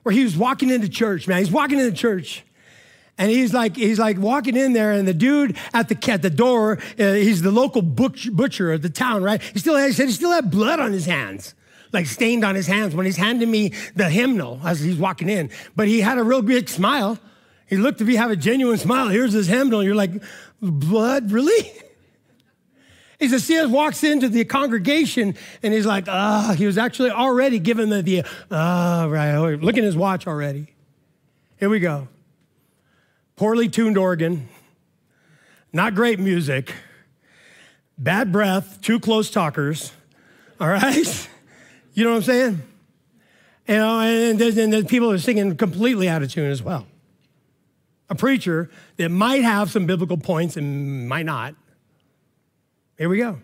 where 0.07 0.15
he 0.15 0.24
was 0.24 0.38
walking 0.38 0.69
into 0.69 0.88
church, 0.88 1.27
man. 1.27 1.39
He's 1.39 1.51
walking 1.51 1.80
into 1.80 1.92
church. 1.92 2.45
And 3.18 3.30
he's 3.30 3.54
like, 3.54 3.75
he's 3.75 4.00
like 4.00 4.18
walking 4.18 4.56
in 4.56 4.71
there, 4.71 4.94
and 4.94 5.06
the 5.06 5.13
dude 5.13 5.57
at 5.74 5.89
the 5.89 6.09
at 6.09 6.21
the 6.21 6.30
door, 6.30 6.77
uh, 6.98 7.12
he's 7.12 7.42
the 7.42 7.51
local 7.51 7.81
butcher 7.81 8.71
of 8.71 8.81
the 8.81 8.89
town, 8.89 9.21
right? 9.21 9.42
He 9.42 9.59
still 9.59 9.75
had, 9.75 9.88
he 9.88 9.92
said 9.92 10.06
he 10.06 10.13
still 10.13 10.31
had 10.31 10.50
blood 10.50 10.80
on 10.80 10.94
his 10.94 11.06
hands, 11.06 11.56
like 11.92 12.06
stained 12.06 12.45
on 12.45 12.56
his 12.56 12.68
hands 12.68 12.95
when 12.95 13.06
he's 13.06 13.18
handing 13.18 13.51
me 13.51 13.74
the 13.95 14.09
hymnal 14.09 14.62
as 14.63 14.80
he's 14.80 14.95
walking 14.95 15.27
in. 15.27 15.50
But 15.75 15.89
he 15.89 16.00
had 16.00 16.18
a 16.18 16.24
real 16.24 16.42
big 16.42 16.69
smile. 16.69 17.19
He 17.68 17.75
looked 17.75 17.98
to 17.98 18.06
be 18.06 18.15
have 18.15 18.31
a 18.31 18.38
genuine 18.38 18.77
smile. 18.77 19.10
Here's 19.10 19.33
his 19.33 19.48
hymnal. 19.48 19.83
You're 19.83 19.94
like, 19.94 20.24
blood, 20.62 21.33
really? 21.33 21.69
He 23.19 23.27
says, 23.29 23.43
C.S. 23.45 23.67
walks 23.67 24.03
into 24.03 24.29
the 24.29 24.45
congregation 24.45 25.35
and 25.63 25.73
he's 25.73 25.85
like, 25.87 26.05
ah, 26.07 26.49
oh, 26.49 26.53
he 26.53 26.67
was 26.67 26.77
actually 26.77 27.09
already 27.09 27.57
given 27.57 27.89
the, 27.89 28.01
the 28.01 28.23
ah, 28.51 29.03
oh, 29.03 29.09
right, 29.09 29.55
look 29.55 29.77
at 29.77 29.83
his 29.83 29.97
watch 29.97 30.27
already. 30.27 30.67
Here 31.57 31.69
we 31.69 31.79
go. 31.79 32.07
Poorly 33.35 33.69
tuned 33.69 33.97
organ, 33.97 34.49
not 35.73 35.95
great 35.95 36.19
music, 36.19 36.73
bad 37.97 38.31
breath, 38.31 38.81
too 38.81 38.99
close 38.99 39.31
talkers, 39.31 39.91
all 40.59 40.69
right? 40.69 41.29
You 41.93 42.03
know 42.03 42.11
what 42.11 42.17
I'm 42.17 42.23
saying? 42.23 42.61
You 43.67 43.75
know, 43.75 43.99
and 44.01 44.37
there's, 44.37 44.55
and 44.55 44.71
there's 44.71 44.85
people 44.85 45.09
are 45.09 45.17
singing 45.17 45.57
completely 45.57 46.07
out 46.07 46.21
of 46.21 46.31
tune 46.31 46.51
as 46.51 46.61
well. 46.61 46.85
A 48.07 48.13
preacher 48.13 48.69
that 48.97 49.09
might 49.09 49.41
have 49.41 49.71
some 49.71 49.87
biblical 49.87 50.15
points 50.15 50.57
and 50.57 51.09
might 51.09 51.25
not 51.25 51.55
here 52.97 53.09
we 53.09 53.17
go. 53.17 53.39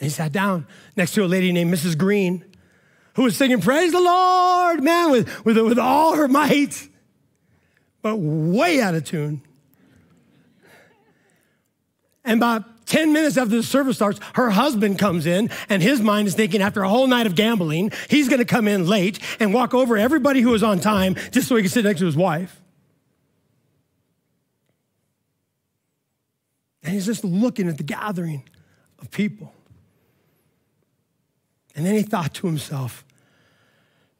He 0.00 0.08
sat 0.08 0.32
down 0.32 0.66
next 0.96 1.12
to 1.14 1.24
a 1.24 1.26
lady 1.26 1.52
named 1.52 1.72
Mrs. 1.72 1.96
Green 1.96 2.44
who 3.14 3.24
was 3.24 3.36
singing, 3.36 3.60
Praise 3.60 3.90
the 3.90 4.00
Lord, 4.00 4.82
man, 4.82 5.10
with, 5.10 5.44
with, 5.44 5.58
with 5.58 5.78
all 5.78 6.14
her 6.14 6.28
might, 6.28 6.88
but 8.00 8.16
way 8.16 8.80
out 8.80 8.94
of 8.94 9.04
tune. 9.04 9.42
And 12.24 12.38
about 12.38 12.86
10 12.86 13.12
minutes 13.12 13.36
after 13.36 13.56
the 13.56 13.62
service 13.62 13.96
starts, 13.96 14.20
her 14.34 14.50
husband 14.50 15.00
comes 15.00 15.26
in, 15.26 15.50
and 15.68 15.82
his 15.82 16.00
mind 16.00 16.28
is 16.28 16.34
thinking 16.34 16.62
after 16.62 16.82
a 16.82 16.88
whole 16.88 17.08
night 17.08 17.26
of 17.26 17.34
gambling, 17.34 17.90
he's 18.08 18.28
gonna 18.28 18.44
come 18.44 18.68
in 18.68 18.86
late 18.86 19.18
and 19.40 19.52
walk 19.52 19.74
over 19.74 19.96
everybody 19.96 20.40
who 20.40 20.50
was 20.50 20.62
on 20.62 20.78
time 20.78 21.16
just 21.32 21.48
so 21.48 21.56
he 21.56 21.62
can 21.62 21.70
sit 21.70 21.84
next 21.84 21.98
to 21.98 22.06
his 22.06 22.16
wife. 22.16 22.60
And 26.84 26.92
he's 26.92 27.06
just 27.06 27.24
looking 27.24 27.68
at 27.68 27.78
the 27.78 27.82
gathering 27.82 28.44
of 29.00 29.10
people. 29.10 29.52
And 31.74 31.86
then 31.86 31.94
he 31.94 32.02
thought 32.02 32.34
to 32.34 32.46
himself, 32.46 33.04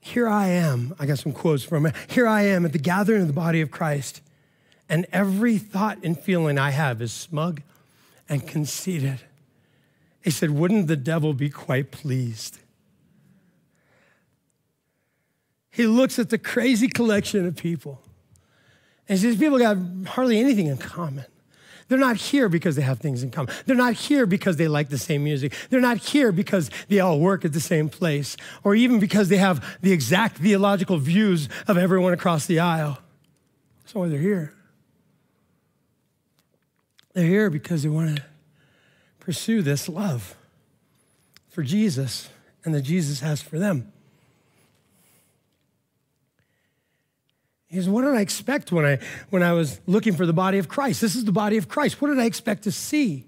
here 0.00 0.28
I 0.28 0.49
am. 0.49 0.94
I 0.99 1.06
got 1.06 1.18
some 1.18 1.32
quotes 1.32 1.62
from 1.62 1.87
him. 1.87 1.92
Here 2.08 2.26
I 2.26 2.42
am 2.42 2.64
at 2.64 2.73
the 2.73 2.78
gathering 2.78 3.23
of 3.23 3.26
the 3.26 3.35
body 3.35 3.61
of 3.61 3.70
Christ, 3.70 4.23
and 4.88 5.06
every 5.12 5.58
thought 5.58 5.99
and 6.02 6.18
feeling 6.18 6.58
I 6.58 6.70
have 6.70 7.02
is 7.02 7.12
smug 7.12 7.61
and 8.28 8.47
conceited. 8.47 9.20
He 10.23 10.30
said, 10.30 10.50
Wouldn't 10.50 10.87
the 10.87 10.97
devil 10.97 11.35
be 11.35 11.50
quite 11.50 11.90
pleased? 11.90 12.58
He 15.70 15.87
looks 15.87 16.18
at 16.18 16.30
the 16.30 16.38
crazy 16.38 16.88
collection 16.88 17.47
of 17.47 17.56
people 17.56 18.00
and 19.08 19.18
says, 19.18 19.37
People 19.37 19.58
got 19.58 19.76
hardly 20.06 20.38
anything 20.38 20.68
in 20.68 20.78
common. 20.78 21.26
They're 21.88 21.99
not 21.99 22.16
here 22.16 22.49
because 22.49 22.76
they 22.76 22.83
have 22.83 23.00
things 23.00 23.23
in 23.23 23.30
common. 23.30 23.54
They're 23.64 23.76
not 23.76 23.95
here 23.95 24.26
because 24.26 24.57
they 24.57 24.68
like 24.68 24.90
the 24.90 24.99
same 24.99 25.25
music. 25.25 25.54
They're 25.71 25.80
not 25.80 25.97
here 25.99 26.33
because 26.33 26.71
they 26.88 27.00
all 27.00 27.18
work 27.18 27.45
at 27.45 27.52
the 27.52 27.61
same 27.61 27.88
place 27.88 28.37
or 28.62 28.75
even 28.75 29.00
because 29.00 29.30
they 29.30 29.38
have 29.38 29.64
the 29.80 29.92
exact 29.92 30.38
theological 30.38 30.99
views 30.99 31.49
of 31.66 31.78
everyone 31.78 32.12
across 32.12 32.47
the 32.47 32.61
aisle. 32.61 32.99
That's 33.80 33.95
why 33.95 34.09
they're 34.09 34.18
here. 34.18 34.52
They're 37.14 37.26
here 37.26 37.49
because 37.49 37.83
they 37.83 37.88
want 37.88 38.16
to 38.16 38.23
pursue 39.18 39.62
this 39.62 39.88
love 39.88 40.37
for 41.49 41.62
Jesus 41.62 42.28
and 42.64 42.75
that 42.75 42.83
Jesus 42.83 43.21
has 43.21 43.40
for 43.40 43.59
them. 43.59 43.92
He 47.68 47.76
says, 47.76 47.88
What 47.88 48.02
did 48.02 48.14
I 48.14 48.20
expect 48.20 48.72
when 48.72 48.84
I, 48.84 48.98
when 49.30 49.42
I 49.42 49.52
was 49.52 49.80
looking 49.87 50.14
for 50.14 50.26
the 50.26 50.32
body 50.32 50.58
of 50.58 50.68
Christ? 50.68 51.00
This 51.00 51.14
is 51.14 51.25
the 51.25 51.32
body 51.32 51.58
of 51.58 51.68
Christ. 51.68 52.00
What 52.00 52.08
did 52.08 52.18
I 52.18 52.25
expect 52.25 52.64
to 52.64 52.72
see? 52.72 53.26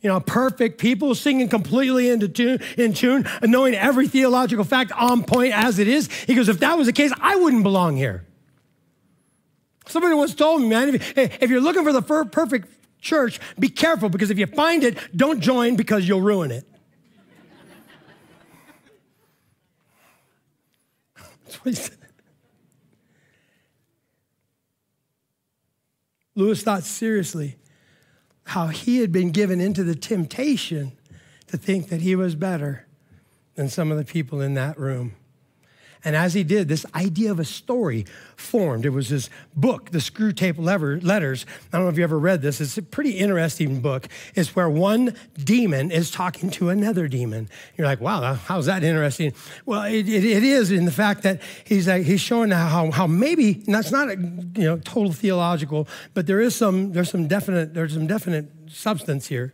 You 0.00 0.08
know, 0.08 0.18
perfect 0.20 0.78
people 0.78 1.14
singing 1.14 1.48
completely 1.48 2.08
into 2.08 2.26
tune, 2.28 2.60
in 2.78 2.94
tune 2.94 3.26
and 3.42 3.52
knowing 3.52 3.74
every 3.74 4.08
theological 4.08 4.64
fact 4.64 4.92
on 4.92 5.24
point 5.24 5.52
as 5.52 5.78
it 5.78 5.88
is. 5.88 6.10
He 6.10 6.34
goes, 6.34 6.48
If 6.48 6.60
that 6.60 6.78
was 6.78 6.86
the 6.86 6.92
case, 6.92 7.12
I 7.20 7.36
wouldn't 7.36 7.64
belong 7.64 7.96
here. 7.96 8.24
Somebody 9.86 10.14
once 10.14 10.34
told 10.34 10.62
me, 10.62 10.68
man, 10.68 10.94
if, 10.94 11.18
if 11.18 11.50
you're 11.50 11.60
looking 11.60 11.82
for 11.82 11.92
the 11.92 12.02
perfect 12.02 12.68
church, 13.00 13.40
be 13.58 13.68
careful 13.68 14.08
because 14.08 14.30
if 14.30 14.38
you 14.38 14.46
find 14.46 14.84
it, 14.84 14.96
don't 15.16 15.40
join 15.40 15.74
because 15.74 16.06
you'll 16.06 16.20
ruin 16.20 16.52
it. 16.52 16.64
That's 21.44 21.56
what 21.56 21.74
he 21.74 21.80
said. 21.80 21.99
Lewis 26.40 26.62
thought 26.62 26.84
seriously 26.84 27.56
how 28.44 28.68
he 28.68 28.98
had 29.00 29.12
been 29.12 29.30
given 29.30 29.60
into 29.60 29.84
the 29.84 29.94
temptation 29.94 30.92
to 31.46 31.58
think 31.58 31.90
that 31.90 32.00
he 32.00 32.16
was 32.16 32.34
better 32.34 32.86
than 33.56 33.68
some 33.68 33.92
of 33.92 33.98
the 33.98 34.04
people 34.06 34.40
in 34.40 34.54
that 34.54 34.78
room. 34.78 35.14
And 36.04 36.16
as 36.16 36.34
he 36.34 36.44
did, 36.44 36.68
this 36.68 36.86
idea 36.94 37.30
of 37.30 37.38
a 37.38 37.44
story 37.44 38.06
formed. 38.36 38.86
It 38.86 38.90
was 38.90 39.10
this 39.10 39.28
book, 39.54 39.90
the 39.90 39.98
Screwtape 39.98 40.56
Letters. 40.58 41.46
I 41.72 41.76
don't 41.76 41.84
know 41.84 41.90
if 41.90 41.98
you 41.98 42.04
ever 42.04 42.18
read 42.18 42.40
this. 42.40 42.60
It's 42.60 42.78
a 42.78 42.82
pretty 42.82 43.12
interesting 43.12 43.80
book. 43.80 44.08
It's 44.34 44.56
where 44.56 44.70
one 44.70 45.14
demon 45.36 45.90
is 45.90 46.10
talking 46.10 46.50
to 46.52 46.70
another 46.70 47.06
demon. 47.06 47.48
You're 47.76 47.86
like, 47.86 48.00
wow, 48.00 48.34
how's 48.34 48.66
that 48.66 48.82
interesting? 48.82 49.34
Well, 49.66 49.82
it, 49.82 50.08
it, 50.08 50.24
it 50.24 50.42
is 50.42 50.70
in 50.70 50.86
the 50.86 50.92
fact 50.92 51.22
that 51.24 51.42
he's 51.64 51.86
like, 51.86 52.04
he's 52.04 52.20
showing 52.20 52.50
how, 52.50 52.90
how 52.90 53.06
maybe, 53.06 53.52
that's 53.52 53.90
not 53.90 54.08
a, 54.08 54.16
you 54.16 54.64
know, 54.64 54.78
total 54.78 55.12
theological, 55.12 55.86
but 56.14 56.26
there 56.26 56.40
is 56.40 56.56
some, 56.56 56.92
there's 56.92 57.10
some 57.10 57.28
definite, 57.28 57.74
there's 57.74 57.92
some 57.92 58.06
definite 58.06 58.50
substance 58.68 59.26
here 59.26 59.52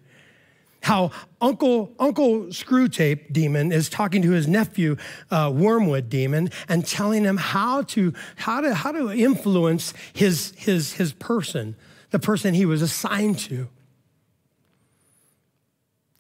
how 0.82 1.10
Uncle, 1.40 1.92
Uncle 1.98 2.44
Screwtape 2.46 3.32
Demon 3.32 3.72
is 3.72 3.88
talking 3.88 4.22
to 4.22 4.30
his 4.30 4.46
nephew, 4.46 4.96
uh, 5.30 5.52
Wormwood 5.54 6.08
Demon, 6.08 6.50
and 6.68 6.86
telling 6.86 7.24
him 7.24 7.36
how 7.36 7.82
to, 7.82 8.12
how 8.36 8.60
to, 8.60 8.74
how 8.74 8.92
to 8.92 9.10
influence 9.10 9.92
his, 10.12 10.52
his, 10.56 10.92
his 10.92 11.12
person, 11.12 11.76
the 12.10 12.18
person 12.18 12.54
he 12.54 12.66
was 12.66 12.82
assigned 12.82 13.38
to. 13.40 13.68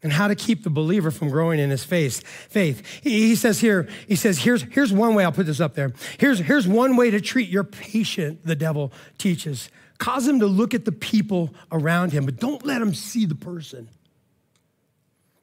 And 0.02 0.12
how 0.12 0.28
to 0.28 0.34
keep 0.34 0.62
the 0.62 0.70
believer 0.70 1.10
from 1.10 1.30
growing 1.30 1.58
in 1.58 1.70
his 1.70 1.82
faith. 1.82 2.24
Faith. 2.26 3.00
He, 3.02 3.28
he 3.28 3.34
says 3.34 3.60
here, 3.60 3.88
he 4.06 4.14
says, 4.14 4.38
here's, 4.38 4.62
here's 4.62 4.92
one 4.92 5.14
way, 5.14 5.24
I'll 5.24 5.32
put 5.32 5.46
this 5.46 5.60
up 5.60 5.74
there. 5.74 5.92
Here's, 6.18 6.38
here's 6.38 6.68
one 6.68 6.96
way 6.96 7.10
to 7.10 7.20
treat 7.20 7.48
your 7.48 7.64
patient, 7.64 8.44
the 8.44 8.54
devil 8.54 8.92
teaches. 9.18 9.68
Cause 9.98 10.28
him 10.28 10.40
to 10.40 10.46
look 10.46 10.74
at 10.74 10.84
the 10.84 10.92
people 10.92 11.54
around 11.72 12.12
him, 12.12 12.24
but 12.24 12.36
don't 12.36 12.64
let 12.64 12.82
him 12.82 12.94
see 12.94 13.24
the 13.24 13.34
person. 13.34 13.88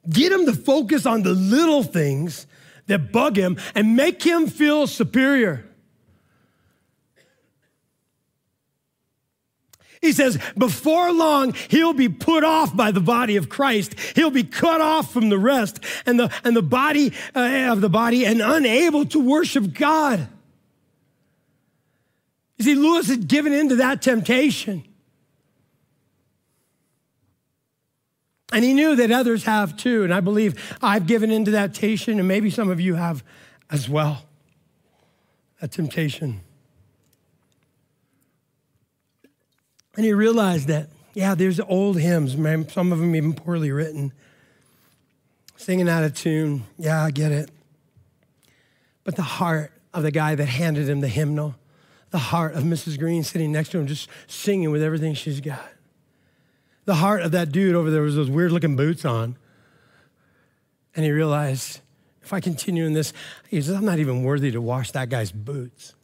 Get 0.10 0.32
him 0.32 0.46
to 0.46 0.54
focus 0.54 1.06
on 1.06 1.24
the 1.24 1.34
little 1.34 1.84
things 1.84 2.48
that 2.88 3.12
bug 3.12 3.38
him 3.38 3.58
and 3.74 3.96
make 3.96 4.22
him 4.24 4.48
feel 4.48 4.88
superior. 4.88 5.66
He 10.02 10.12
says, 10.12 10.38
before 10.58 11.14
long, 11.14 11.54
he'll 11.70 11.94
be 11.94 12.10
put 12.10 12.44
off 12.44 12.76
by 12.76 12.92
the 12.92 13.00
body 13.00 13.38
of 13.38 13.48
Christ. 13.48 13.98
He'll 14.16 14.32
be 14.32 14.44
cut 14.44 14.82
off 14.82 15.14
from 15.14 15.30
the 15.30 15.40
rest 15.40 15.80
and 16.06 16.20
the, 16.20 16.30
and 16.44 16.58
the 16.58 16.62
body 16.62 17.14
uh, 17.34 17.72
of 17.72 17.80
the 17.80 17.88
body 17.88 18.26
and 18.26 18.42
unable 18.42 19.06
to 19.06 19.20
worship 19.22 19.74
God. 19.74 20.28
You 22.58 22.66
see, 22.66 22.76
Lewis 22.76 23.08
had 23.08 23.30
given 23.30 23.54
in 23.54 23.70
to 23.70 23.78
that 23.78 24.02
temptation. 24.02 24.84
And 28.54 28.64
he 28.64 28.76
knew 28.76 28.96
that 28.96 29.12
others 29.12 29.46
have 29.46 29.76
too. 29.76 30.04
And 30.04 30.14
I 30.14 30.20
believe 30.20 30.78
I've 30.80 31.08
given 31.08 31.32
into 31.32 31.52
that 31.52 31.74
temptation, 31.74 32.20
and 32.20 32.28
maybe 32.28 32.52
some 32.52 32.70
of 32.70 32.80
you 32.80 32.94
have 32.94 33.24
as 33.72 33.90
well. 33.90 34.28
That 35.60 35.72
temptation. 35.72 36.42
And 39.96 40.06
he 40.06 40.14
realized 40.14 40.68
that, 40.68 40.90
yeah, 41.16 41.34
there's 41.34 41.60
old 41.60 42.00
hymns, 42.00 42.34
some 42.72 42.92
of 42.92 43.00
them 43.00 43.16
even 43.16 43.34
poorly 43.34 43.72
written, 43.72 44.14
singing 45.58 45.90
out 45.90 46.04
of 46.04 46.14
tune. 46.14 46.64
Yeah, 46.78 47.04
I 47.04 47.10
get 47.10 47.32
it. 47.32 47.50
But 49.04 49.16
the 49.16 49.24
heart 49.24 49.72
of 49.96 50.04
the 50.04 50.12
guy 50.12 50.36
that 50.36 50.46
handed 50.46 50.88
him 50.88 51.02
the 51.02 51.08
hymnal, 51.08 51.56
the 52.12 52.20
heart 52.20 52.54
of 52.54 52.64
Mrs. 52.64 53.00
Green 53.00 53.24
sitting 53.24 53.52
next 53.52 53.70
to 53.70 53.80
him, 53.80 53.88
just 53.88 54.10
singing 54.28 54.70
with 54.70 54.84
everything 54.84 55.16
she's 55.16 55.42
got 55.42 55.73
the 56.86 56.96
heart 56.96 57.22
of 57.22 57.32
that 57.32 57.52
dude 57.52 57.76
over 57.76 57.90
there 57.90 58.02
was 58.02 58.16
those 58.16 58.30
weird 58.30 58.52
looking 58.52 58.76
boots 58.76 59.06
on. 59.06 59.38
And 60.96 61.06
he 61.06 61.12
realized, 61.12 61.82
if 62.22 62.34
I 62.34 62.40
continue 62.40 62.86
in 62.86 62.94
this, 62.94 63.14
he 63.50 63.62
says, 63.62 63.76
I'm 63.76 63.86
not 63.86 64.00
even 64.00 64.24
worthy 64.24 64.52
to 64.52 64.62
wash 64.62 64.92
that 64.92 65.10
guy's 65.10 65.32
boots. 65.32 65.96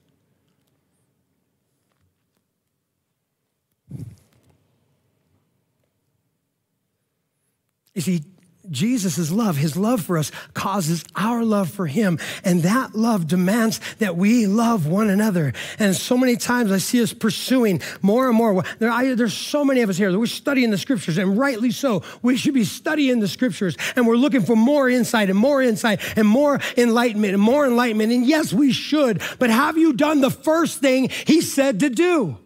You 7.94 8.02
see, 8.02 8.24
Jesus' 8.72 9.32
love, 9.32 9.58
his 9.58 9.76
love 9.76 10.02
for 10.02 10.18
us, 10.18 10.32
causes 10.54 11.04
our 11.16 11.44
love 11.44 11.70
for 11.70 11.88
him. 11.88 12.20
And 12.44 12.64
that 12.64 12.96
love 12.96 13.28
demands 13.28 13.80
that 14.00 14.16
we 14.16 14.48
love 14.48 14.88
one 14.88 15.10
another. 15.10 15.54
And 15.78 15.96
so 15.96 16.18
many 16.18 16.36
times 16.36 16.72
I 16.72 16.78
see 16.78 17.02
us 17.02 17.14
pursuing 17.14 17.82
more 18.02 18.28
and 18.28 18.38
more. 18.38 18.64
There, 18.80 18.92
I, 18.92 19.14
there's 19.16 19.34
so 19.34 19.64
many 19.66 19.82
of 19.82 19.90
us 19.90 19.98
here 19.98 20.12
that 20.12 20.20
we're 20.20 20.26
studying 20.26 20.72
the 20.72 20.78
scriptures, 20.78 21.18
and 21.18 21.38
rightly 21.38 21.72
so. 21.72 22.04
We 22.22 22.38
should 22.38 22.54
be 22.54 22.64
studying 22.64 23.20
the 23.20 23.28
scriptures, 23.28 23.78
and 23.96 24.08
we're 24.08 24.16
looking 24.16 24.42
for 24.42 24.56
more 24.56 24.90
insight 24.90 25.30
and 25.30 25.38
more 25.38 25.62
insight 25.62 26.02
and 26.18 26.28
more 26.28 26.60
enlightenment 26.78 27.34
and 27.34 27.42
more 27.42 27.66
enlightenment. 27.66 28.12
And 28.12 28.26
yes, 28.26 28.54
we 28.54 28.72
should. 28.72 29.22
But 29.40 29.50
have 29.50 29.78
you 29.78 29.94
done 29.94 30.22
the 30.22 30.32
first 30.32 30.80
thing 30.80 31.10
he 31.10 31.42
said 31.42 31.80
to 31.82 31.90
do? 31.90 32.38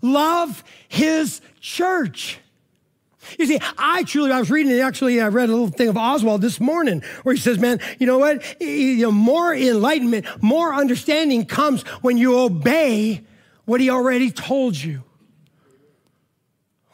Love 0.00 0.64
his 0.88 1.40
church. 1.60 2.38
You 3.38 3.46
see, 3.46 3.60
I 3.78 4.02
truly, 4.04 4.32
I 4.32 4.38
was 4.40 4.50
reading, 4.50 4.72
actually, 4.80 5.20
I 5.20 5.28
read 5.28 5.48
a 5.48 5.52
little 5.52 5.68
thing 5.68 5.88
of 5.88 5.96
Oswald 5.96 6.42
this 6.42 6.60
morning 6.60 7.02
where 7.22 7.34
he 7.34 7.40
says, 7.40 7.58
man, 7.58 7.80
you 7.98 8.06
know 8.06 8.18
what? 8.18 8.60
You 8.60 8.98
know, 8.98 9.12
more 9.12 9.54
enlightenment, 9.54 10.26
more 10.42 10.74
understanding 10.74 11.46
comes 11.46 11.82
when 12.02 12.16
you 12.16 12.38
obey 12.38 13.22
what 13.64 13.80
he 13.80 13.90
already 13.90 14.30
told 14.30 14.76
you. 14.76 15.02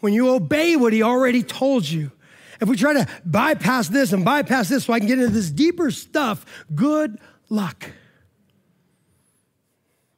When 0.00 0.12
you 0.12 0.30
obey 0.30 0.76
what 0.76 0.92
he 0.92 1.02
already 1.02 1.42
told 1.42 1.88
you. 1.88 2.12
If 2.60 2.68
we 2.68 2.76
try 2.76 2.92
to 2.92 3.06
bypass 3.24 3.88
this 3.88 4.12
and 4.12 4.24
bypass 4.24 4.68
this 4.68 4.84
so 4.84 4.92
I 4.92 4.98
can 4.98 5.08
get 5.08 5.18
into 5.18 5.32
this 5.32 5.50
deeper 5.50 5.90
stuff, 5.90 6.44
good 6.74 7.18
luck. 7.48 7.90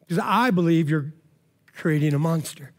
Because 0.00 0.22
I 0.24 0.50
believe 0.50 0.90
you're 0.90 1.12
creating 1.74 2.14
a 2.14 2.18
monster. 2.18 2.72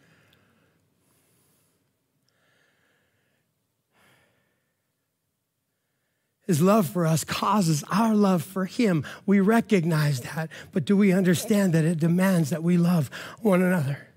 His 6.47 6.61
love 6.61 6.87
for 6.87 7.05
us 7.05 7.23
causes 7.23 7.83
our 7.91 8.15
love 8.15 8.43
for 8.43 8.65
Him. 8.65 9.05
We 9.25 9.39
recognize 9.39 10.21
that, 10.21 10.49
but 10.71 10.85
do 10.85 10.97
we 10.97 11.11
understand 11.11 11.73
that 11.73 11.85
it 11.85 11.99
demands 11.99 12.49
that 12.49 12.63
we 12.63 12.77
love 12.77 13.09
one 13.41 13.61
another? 13.61 14.07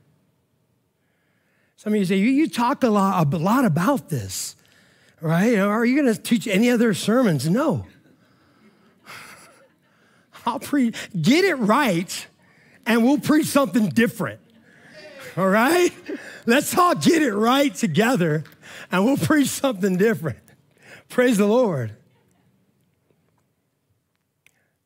Some 1.76 1.93
of 1.93 1.99
you 1.99 2.07
say, 2.07 2.16
You, 2.16 2.49
talk 2.49 2.83
a 2.83 2.88
lot, 2.88 3.33
a 3.33 3.37
lot 3.37 3.66
about 3.66 4.09
this, 4.09 4.57
right? 5.21 5.59
Are 5.59 5.85
you 5.85 6.00
going 6.00 6.12
to 6.14 6.21
teach 6.21 6.47
any 6.47 6.71
other 6.71 6.95
sermons? 6.95 7.49
No. 7.49 7.87
I'll 10.47 10.61
preach, 10.61 10.97
get 11.21 11.45
it 11.45 11.57
right, 11.57 12.26
and 12.87 13.04
we'll 13.04 13.19
preach 13.19 13.47
something 13.47 13.90
different. 13.90 14.40
All 15.37 15.49
right? 15.49 15.93
Let's 16.47 16.76
all 16.76 16.95
get 16.95 17.21
it 17.21 17.35
right 17.35 17.75
together, 17.75 18.45
and 18.90 19.04
we'll 19.04 19.19
preach 19.19 19.49
something 19.49 19.99
different. 19.99 20.38
Praise 21.11 21.37
the 21.37 21.47
Lord. 21.47 21.95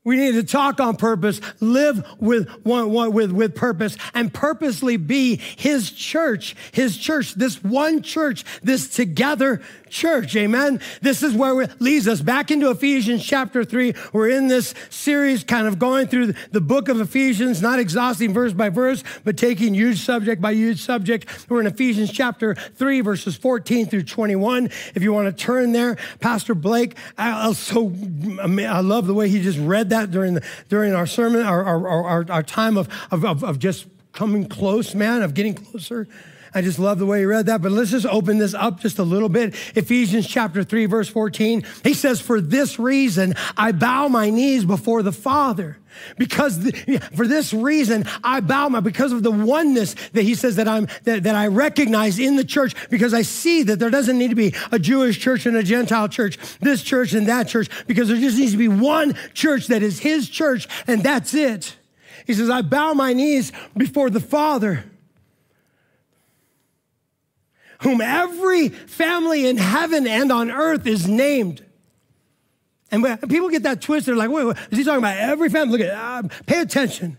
We 0.09 0.17
need 0.17 0.33
to 0.37 0.43
talk 0.43 0.81
on 0.81 0.97
purpose, 0.97 1.39
live 1.61 2.03
with, 2.19 2.49
with, 2.65 3.31
with 3.31 3.55
purpose, 3.55 3.99
and 4.15 4.33
purposely 4.33 4.97
be 4.97 5.37
His 5.37 5.91
church, 5.91 6.57
His 6.73 6.97
church, 6.97 7.35
this 7.35 7.63
one 7.63 8.01
church, 8.01 8.43
this 8.63 8.89
together 8.89 9.61
church. 9.91 10.35
Amen. 10.37 10.81
This 11.03 11.23
is 11.23 11.35
where 11.35 11.61
it 11.61 11.79
leads 11.81 12.09
us 12.09 12.23
back 12.23 12.51
into 12.51 12.71
Ephesians 12.71 13.25
chapter 13.25 13.65
three. 13.65 13.95
We're 14.13 14.31
in 14.31 14.49
this 14.49 14.75
series, 14.91 15.45
kind 15.45 15.67
of 15.67 15.79
going 15.79 16.09
through 16.09 16.35
the 16.53 16.61
book 16.61 16.89
of 16.89 17.01
Ephesians, 17.01 17.61
not 17.61 17.79
exhausting 17.79 18.33
verse 18.33 18.55
by 18.55 18.71
verse, 18.71 19.05
but 19.25 19.37
taking 19.37 19.75
huge 19.75 20.01
subject 20.01 20.41
by 20.41 20.53
huge 20.53 20.81
subject. 20.81 21.29
We're 21.51 21.61
in 21.61 21.67
Ephesians 21.67 22.11
chapter 22.13 22.55
three, 22.55 23.03
verses 23.03 23.37
14 23.37 23.87
through 23.87 24.05
21. 24.05 24.71
If 24.95 25.03
you 25.03 25.13
want 25.13 25.27
to 25.37 25.45
turn 25.45 25.73
there, 25.73 25.97
Pastor 26.21 26.55
Blake, 26.55 26.97
I, 27.19 27.53
so, 27.53 27.93
I 28.41 28.81
love 28.81 29.07
the 29.07 29.15
way 29.15 29.29
he 29.29 29.43
just 29.43 29.59
read 29.59 29.91
that 29.91 29.98
during, 30.07 30.35
the, 30.35 30.45
during 30.69 30.95
our 30.95 31.07
sermon, 31.07 31.43
our, 31.43 31.65
our, 31.65 31.89
our, 31.89 32.27
our 32.31 32.43
time 32.43 32.77
of, 32.77 32.89
of, 33.11 33.45
of 33.45 33.59
just 33.59 33.87
coming 34.13 34.49
close, 34.49 34.95
man, 34.95 35.23
of 35.23 35.35
getting 35.35 35.55
closer. 35.55 36.09
I 36.55 36.63
just 36.63 36.79
love 36.79 36.99
the 36.99 37.07
way 37.07 37.21
he 37.21 37.25
read 37.25 37.47
that. 37.47 37.63
But 37.63 37.73
let's 37.73 37.91
just 37.91 38.07
open 38.07 38.39
this 38.39 38.55
up 38.55 38.81
just 38.81 38.99
a 38.99 39.03
little 39.03 39.29
bit. 39.29 39.55
Ephesians 39.77 40.27
chapter 40.27 40.65
3, 40.65 40.87
verse 40.87 41.09
14. 41.09 41.65
He 41.85 41.95
says, 41.95 42.21
For 42.21 42.41
this 42.41 42.79
reason 42.79 43.35
I 43.57 43.73
bow 43.73 44.09
my 44.09 44.31
knees 44.31 44.65
before 44.65 45.03
the 45.03 45.13
Father. 45.13 45.79
Because 46.17 46.61
the, 46.61 46.73
for 47.15 47.27
this 47.27 47.53
reason 47.53 48.05
I 48.23 48.41
bow 48.41 48.69
my 48.69 48.81
because 48.81 49.13
of 49.13 49.23
the 49.23 49.31
oneness 49.31 49.95
that 50.13 50.23
he 50.23 50.35
says 50.35 50.57
that 50.57 50.69
I'm 50.69 50.87
that, 51.05 51.25
that 51.25 51.35
I 51.35 51.49
recognize 51.49 52.19
in 52.19 52.37
the 52.37 52.45
church 52.45 52.75
because 52.91 53.15
I 53.15 53.23
see 53.23 53.63
that 53.65 53.79
there 53.79 53.91
doesn't 53.91 54.19
need 54.19 54.29
to 54.29 54.37
be 54.37 54.55
a 54.71 54.79
Jewish 54.79 55.19
church 55.19 55.47
and 55.47 55.57
a 55.57 55.63
Gentile 55.63 56.09
church, 56.09 56.39
this 56.61 56.83
church 56.83 57.15
and 57.15 57.27
that 57.27 57.49
church, 57.49 57.69
because 57.87 58.09
there 58.09 58.19
just 58.19 58.39
needs 58.39 58.53
to 58.53 58.59
be 58.59 58.69
one 58.69 59.15
church 59.35 59.69
that 59.69 59.83
is 59.83 59.99
his 59.99 60.29
church, 60.29 60.69
and 60.87 61.03
that's 61.03 61.35
it. 61.35 61.77
He 62.27 62.35
says, 62.35 62.51
I 62.51 62.63
bow 62.63 62.93
my 62.93 63.13
knees 63.13 63.53
before 63.77 64.11
the 64.11 64.21
Father, 64.21 64.85
whom 67.83 68.01
every 68.01 68.69
family 68.69 69.47
in 69.47 69.57
heaven 69.57 70.07
and 70.07 70.33
on 70.33 70.51
earth 70.51 70.87
is 70.87 71.07
named. 71.07 71.65
And 72.91 73.05
people 73.29 73.51
get 73.51 73.65
that 73.65 73.83
twisted. 73.83 74.13
They're 74.13 74.17
like, 74.17 74.31
wait, 74.31 74.47
wait, 74.47 74.57
is 74.71 74.79
he 74.79 74.85
talking 74.85 74.99
about 74.99 75.17
every 75.17 75.51
family? 75.51 75.79
Look 75.79 75.87
at, 75.87 75.95
uh, 75.95 76.29
pay 76.47 76.61
attention. 76.61 77.19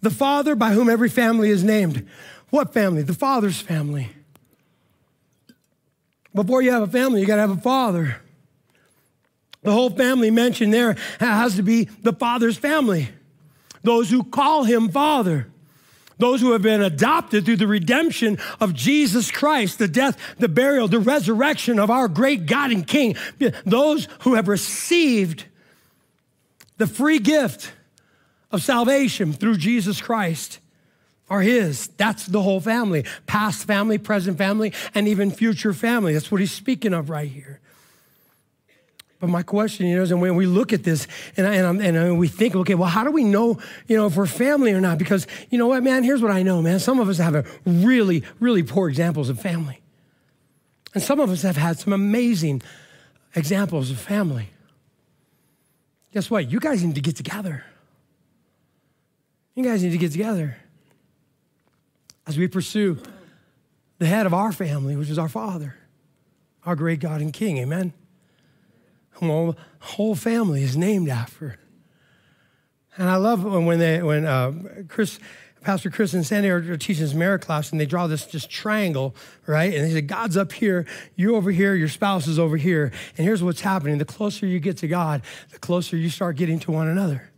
The 0.00 0.10
Father 0.10 0.54
by 0.54 0.70
whom 0.70 0.88
every 0.88 1.08
family 1.08 1.50
is 1.50 1.64
named. 1.64 2.06
What 2.50 2.72
family? 2.72 3.02
The 3.02 3.14
Father's 3.14 3.60
family. 3.60 4.10
Before 6.34 6.62
you 6.62 6.70
have 6.70 6.82
a 6.82 6.86
family, 6.86 7.20
you 7.20 7.26
got 7.26 7.36
to 7.36 7.40
have 7.40 7.50
a 7.50 7.56
father. 7.56 8.20
The 9.62 9.72
whole 9.72 9.90
family 9.90 10.30
mentioned 10.30 10.72
there 10.72 10.96
has 11.18 11.56
to 11.56 11.62
be 11.62 11.84
the 12.02 12.12
Father's 12.12 12.56
family. 12.56 13.08
Those 13.82 14.10
who 14.10 14.22
call 14.22 14.64
him 14.64 14.88
Father. 14.88 15.48
Those 16.18 16.40
who 16.40 16.52
have 16.52 16.62
been 16.62 16.82
adopted 16.82 17.44
through 17.44 17.56
the 17.56 17.66
redemption 17.66 18.38
of 18.60 18.74
Jesus 18.74 19.30
Christ, 19.30 19.78
the 19.78 19.88
death, 19.88 20.18
the 20.38 20.48
burial, 20.48 20.88
the 20.88 20.98
resurrection 20.98 21.78
of 21.78 21.90
our 21.90 22.08
great 22.08 22.46
God 22.46 22.72
and 22.72 22.86
King. 22.86 23.16
Those 23.64 24.08
who 24.20 24.34
have 24.34 24.48
received 24.48 25.44
the 26.76 26.86
free 26.86 27.18
gift 27.18 27.72
of 28.50 28.62
salvation 28.62 29.32
through 29.32 29.56
Jesus 29.58 30.00
Christ 30.00 30.58
are 31.30 31.42
his. 31.42 31.88
That's 31.88 32.26
the 32.26 32.42
whole 32.42 32.60
family 32.60 33.04
past 33.26 33.66
family, 33.66 33.98
present 33.98 34.38
family, 34.38 34.72
and 34.94 35.06
even 35.06 35.30
future 35.30 35.72
family. 35.72 36.14
That's 36.14 36.32
what 36.32 36.40
he's 36.40 36.52
speaking 36.52 36.94
of 36.94 37.10
right 37.10 37.28
here. 37.30 37.60
But 39.20 39.30
my 39.30 39.42
question, 39.42 39.86
you 39.86 39.96
know, 39.96 40.02
is 40.02 40.14
when 40.14 40.36
we 40.36 40.46
look 40.46 40.72
at 40.72 40.84
this 40.84 41.08
and, 41.36 41.46
and, 41.46 41.82
and 41.82 42.10
uh, 42.10 42.14
we 42.14 42.28
think, 42.28 42.54
okay, 42.54 42.76
well, 42.76 42.88
how 42.88 43.02
do 43.02 43.10
we 43.10 43.24
know, 43.24 43.58
you 43.88 43.96
know, 43.96 44.06
if 44.06 44.16
we're 44.16 44.26
family 44.26 44.72
or 44.72 44.80
not? 44.80 44.98
Because, 44.98 45.26
you 45.50 45.58
know 45.58 45.66
what, 45.66 45.82
man, 45.82 46.04
here's 46.04 46.22
what 46.22 46.30
I 46.30 46.42
know, 46.42 46.62
man. 46.62 46.78
Some 46.78 47.00
of 47.00 47.08
us 47.08 47.18
have 47.18 47.46
really, 47.66 48.22
really 48.38 48.62
poor 48.62 48.88
examples 48.88 49.28
of 49.28 49.40
family. 49.40 49.80
And 50.94 51.02
some 51.02 51.18
of 51.18 51.30
us 51.30 51.42
have 51.42 51.56
had 51.56 51.78
some 51.78 51.92
amazing 51.92 52.62
examples 53.34 53.90
of 53.90 53.98
family. 53.98 54.50
Guess 56.14 56.30
what? 56.30 56.50
You 56.50 56.60
guys 56.60 56.84
need 56.84 56.94
to 56.94 57.00
get 57.00 57.16
together. 57.16 57.64
You 59.54 59.64
guys 59.64 59.82
need 59.82 59.90
to 59.90 59.98
get 59.98 60.12
together 60.12 60.56
as 62.24 62.38
we 62.38 62.46
pursue 62.46 62.98
the 63.98 64.06
head 64.06 64.26
of 64.26 64.32
our 64.32 64.52
family, 64.52 64.94
which 64.94 65.10
is 65.10 65.18
our 65.18 65.28
Father, 65.28 65.74
our 66.64 66.76
great 66.76 67.00
God 67.00 67.20
and 67.20 67.32
King. 67.32 67.58
Amen 67.58 67.92
whom 69.18 69.56
whole 69.80 70.14
family 70.14 70.62
is 70.62 70.76
named 70.76 71.08
after. 71.08 71.58
And 72.96 73.08
I 73.08 73.16
love 73.16 73.44
when 73.44 73.78
they 73.78 74.02
when 74.02 74.24
uh, 74.24 74.52
Chris, 74.88 75.20
Pastor 75.62 75.90
Chris 75.90 76.14
and 76.14 76.26
Sandy 76.26 76.50
are, 76.50 76.76
teaching 76.76 77.04
this 77.04 77.14
merit 77.14 77.42
class, 77.42 77.70
and 77.70 77.80
they 77.80 77.86
draw 77.86 78.06
this 78.06 78.26
just 78.26 78.50
triangle, 78.50 79.14
right? 79.46 79.72
And 79.72 79.84
they 79.84 79.92
say, 79.92 80.00
God's 80.00 80.36
up 80.36 80.52
here, 80.52 80.86
you're 81.14 81.36
over 81.36 81.50
here, 81.50 81.74
your 81.74 81.88
spouse 81.88 82.26
is 82.26 82.38
over 82.38 82.56
here. 82.56 82.92
And 83.16 83.24
here's 83.24 83.42
what's 83.42 83.60
happening: 83.60 83.98
the 83.98 84.04
closer 84.04 84.46
you 84.46 84.58
get 84.58 84.78
to 84.78 84.88
God, 84.88 85.22
the 85.52 85.58
closer 85.58 85.96
you 85.96 86.10
start 86.10 86.36
getting 86.36 86.58
to 86.60 86.72
one 86.72 86.88
another. 86.88 87.30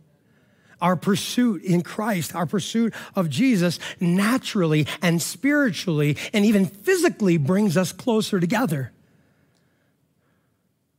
Our 0.81 0.95
pursuit 0.95 1.61
in 1.61 1.83
Christ, 1.83 2.33
our 2.33 2.47
pursuit 2.47 2.95
of 3.15 3.29
Jesus, 3.29 3.77
naturally 3.99 4.87
and 4.99 5.21
spiritually 5.21 6.17
and 6.33 6.43
even 6.43 6.65
physically 6.65 7.37
brings 7.37 7.77
us 7.77 7.91
closer 7.91 8.39
together. 8.39 8.91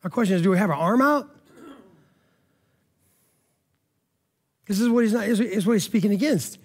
My 0.03 0.11
question 0.11 0.37
is 0.37 0.43
do 0.43 0.51
we 0.51 0.59
have 0.59 0.71
our 0.71 0.77
arm 0.77 1.01
out? 1.01 1.29
This 4.67 4.81
is 4.81 4.89
what 4.89 5.05
he's 5.05 5.13
not, 5.13 5.27
is 5.27 5.67
what 5.67 5.75
he's 5.75 5.85
speaking 5.85 6.13
against. 6.13 6.59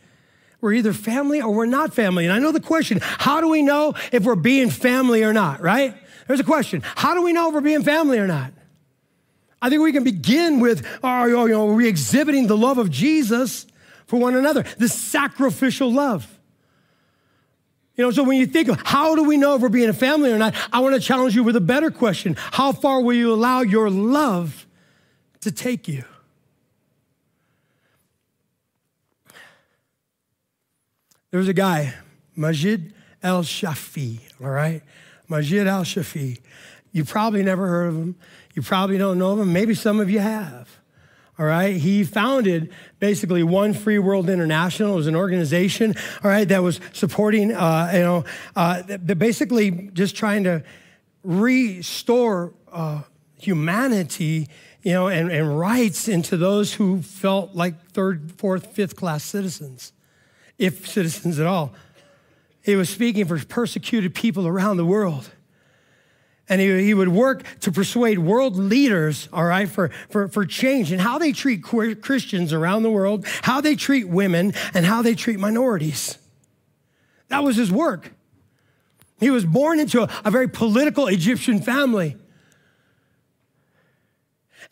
We're 0.61 0.73
either 0.73 0.93
family 0.93 1.41
or 1.41 1.53
we're 1.53 1.65
not 1.65 1.93
family. 1.93 2.25
And 2.25 2.33
I 2.33 2.39
know 2.39 2.51
the 2.51 2.59
question 2.59 2.99
how 3.01 3.41
do 3.41 3.49
we 3.49 3.61
know 3.61 3.93
if 4.11 4.23
we're 4.23 4.35
being 4.35 4.69
family 4.69 5.23
or 5.23 5.33
not, 5.33 5.61
right? 5.61 5.95
There's 6.27 6.39
a 6.39 6.45
question 6.45 6.81
how 6.83 7.13
do 7.13 7.21
we 7.21 7.33
know 7.33 7.49
if 7.49 7.53
we're 7.53 7.61
being 7.61 7.83
family 7.83 8.19
or 8.19 8.27
not? 8.27 8.53
I 9.61 9.69
think 9.69 9.81
we 9.81 9.91
can 9.91 10.03
begin 10.03 10.59
with 10.59 10.85
our, 11.03 11.29
you 11.29 11.47
know, 11.49 11.69
re 11.69 11.87
exhibiting 11.87 12.47
the 12.47 12.57
love 12.57 12.77
of 12.77 12.91
Jesus 12.91 13.65
for 14.05 14.19
one 14.19 14.35
another, 14.35 14.63
the 14.77 14.87
sacrificial 14.87 15.91
love. 15.91 16.36
You 17.97 18.03
know, 18.03 18.11
so 18.11 18.23
when 18.23 18.37
you 18.37 18.45
think 18.45 18.69
of 18.69 18.79
how 18.85 19.15
do 19.15 19.23
we 19.23 19.37
know 19.37 19.55
if 19.55 19.61
we're 19.61 19.69
being 19.69 19.89
a 19.89 19.93
family 19.93 20.31
or 20.31 20.37
not, 20.37 20.53
I 20.71 20.79
want 20.79 20.93
to 20.93 21.01
challenge 21.01 21.35
you 21.35 21.43
with 21.43 21.55
a 21.55 21.61
better 21.61 21.89
question. 21.89 22.35
How 22.37 22.71
far 22.71 23.01
will 23.01 23.15
you 23.15 23.33
allow 23.33 23.61
your 23.61 23.89
love 23.89 24.67
to 25.41 25.51
take 25.51 25.87
you? 25.87 26.03
There 31.31 31.39
was 31.39 31.47
a 31.49 31.53
guy, 31.53 31.95
Majed 32.37 32.93
El 33.23 33.41
Shafie, 33.41 34.19
all 34.41 34.49
right? 34.49 34.83
Majed 35.27 35.65
El 35.65 35.83
Shafie. 35.83 36.39
You 36.91 37.03
probably 37.03 37.41
never 37.43 37.67
heard 37.67 37.89
of 37.89 37.95
him. 37.95 38.15
You 38.53 38.61
probably 38.61 38.99
don't 38.99 39.17
know 39.17 39.41
him. 39.41 39.51
Maybe 39.51 39.73
some 39.73 39.99
of 39.99 40.09
you 40.09 40.19
have 40.19 40.76
all 41.39 41.45
right? 41.45 41.75
He 41.75 42.03
founded 42.03 42.71
basically 42.99 43.43
One 43.43 43.73
Free 43.73 43.99
World 43.99 44.29
International. 44.29 44.93
It 44.93 44.97
was 44.97 45.07
an 45.07 45.15
organization, 45.15 45.95
all 46.23 46.31
right, 46.31 46.47
that 46.47 46.63
was 46.63 46.79
supporting, 46.93 47.53
uh, 47.53 47.91
you 47.93 47.99
know, 47.99 48.25
uh, 48.55 48.97
basically 48.97 49.89
just 49.93 50.15
trying 50.15 50.43
to 50.45 50.63
restore 51.23 52.53
uh, 52.71 53.01
humanity, 53.39 54.47
you 54.81 54.93
know, 54.93 55.07
and, 55.07 55.31
and 55.31 55.59
rights 55.59 56.07
into 56.07 56.37
those 56.37 56.73
who 56.73 57.01
felt 57.01 57.53
like 57.53 57.91
third, 57.91 58.31
fourth, 58.31 58.73
fifth 58.73 58.95
class 58.95 59.23
citizens, 59.23 59.93
if 60.57 60.87
citizens 60.87 61.39
at 61.39 61.45
all. 61.45 61.73
He 62.61 62.75
was 62.75 62.89
speaking 62.89 63.25
for 63.25 63.43
persecuted 63.45 64.13
people 64.13 64.47
around 64.47 64.77
the 64.77 64.85
world 64.85 65.29
and 66.49 66.61
he, 66.61 66.83
he 66.83 66.93
would 66.93 67.09
work 67.09 67.43
to 67.61 67.71
persuade 67.71 68.19
world 68.19 68.55
leaders, 68.55 69.27
all 69.33 69.45
right, 69.45 69.67
for, 69.67 69.89
for, 70.09 70.27
for 70.27 70.45
change 70.45 70.91
in 70.91 70.99
how 70.99 71.17
they 71.17 71.31
treat 71.31 71.61
Christians 71.61 72.53
around 72.53 72.83
the 72.83 72.89
world, 72.89 73.25
how 73.43 73.61
they 73.61 73.75
treat 73.75 74.07
women, 74.07 74.53
and 74.73 74.85
how 74.85 75.01
they 75.01 75.15
treat 75.15 75.39
minorities. 75.39 76.17
That 77.29 77.43
was 77.43 77.57
his 77.57 77.71
work. 77.71 78.13
He 79.19 79.29
was 79.29 79.45
born 79.45 79.79
into 79.79 80.03
a, 80.03 80.09
a 80.23 80.31
very 80.31 80.47
political 80.47 81.07
Egyptian 81.07 81.59
family. 81.61 82.15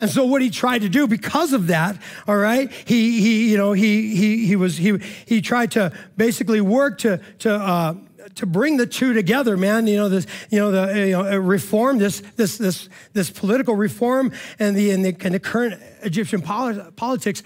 And 0.00 0.10
so 0.10 0.24
what 0.24 0.42
he 0.42 0.50
tried 0.50 0.82
to 0.82 0.88
do 0.88 1.06
because 1.06 1.52
of 1.52 1.68
that, 1.68 1.96
all 2.28 2.36
right, 2.36 2.70
he, 2.70 3.20
he 3.20 3.50
you 3.50 3.56
know, 3.56 3.72
he, 3.72 4.14
he, 4.14 4.46
he 4.46 4.56
was, 4.56 4.76
he, 4.76 4.98
he 5.26 5.40
tried 5.40 5.72
to 5.72 5.92
basically 6.16 6.60
work 6.60 6.98
to, 6.98 7.20
to, 7.40 7.54
uh, 7.54 7.94
to 8.36 8.46
bring 8.46 8.76
the 8.76 8.86
two 8.86 9.12
together, 9.12 9.56
man. 9.56 9.86
You 9.86 9.96
know, 9.96 10.08
this, 10.08 10.26
you 10.50 10.58
know, 10.58 10.70
the 10.70 11.06
you 11.06 11.12
know, 11.12 11.26
uh, 11.26 11.36
reform, 11.36 11.98
this, 11.98 12.20
this, 12.36 12.58
this, 12.58 12.88
this 13.12 13.30
political 13.30 13.74
reform 13.74 14.32
and 14.58 14.76
the, 14.76 14.90
and 14.90 15.04
the, 15.04 15.16
and 15.20 15.34
the 15.34 15.40
current 15.40 15.82
Egyptian 16.02 16.40
politics. 16.40 17.42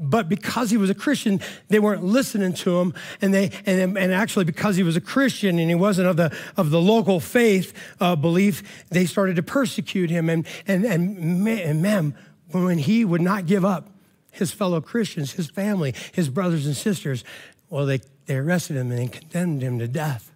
But 0.00 0.28
because 0.28 0.70
he 0.70 0.76
was 0.76 0.90
a 0.90 0.94
Christian, 0.94 1.40
they 1.68 1.80
weren't 1.80 2.04
listening 2.04 2.52
to 2.54 2.78
him. 2.78 2.94
And 3.20 3.34
they, 3.34 3.50
and, 3.66 3.98
and 3.98 4.12
actually 4.12 4.44
because 4.44 4.76
he 4.76 4.84
was 4.84 4.96
a 4.96 5.00
Christian 5.00 5.58
and 5.58 5.68
he 5.68 5.74
wasn't 5.74 6.08
of 6.08 6.16
the, 6.16 6.36
of 6.56 6.70
the 6.70 6.80
local 6.80 7.18
faith 7.18 7.72
uh, 8.00 8.14
belief, 8.14 8.86
they 8.90 9.06
started 9.06 9.36
to 9.36 9.42
persecute 9.42 10.10
him. 10.10 10.28
And, 10.28 10.46
and, 10.66 10.84
and, 10.84 11.48
and 11.48 11.82
man, 11.82 12.14
when 12.52 12.78
he 12.78 13.04
would 13.04 13.22
not 13.22 13.46
give 13.46 13.64
up 13.64 13.90
his 14.30 14.52
fellow 14.52 14.80
Christians, 14.80 15.32
his 15.32 15.50
family, 15.50 15.94
his 16.12 16.28
brothers 16.28 16.64
and 16.64 16.76
sisters, 16.76 17.24
well, 17.70 17.84
they 17.86 18.00
they 18.28 18.36
arrested 18.36 18.76
him 18.76 18.92
and 18.92 19.10
condemned 19.10 19.62
him 19.62 19.78
to 19.78 19.88
death. 19.88 20.30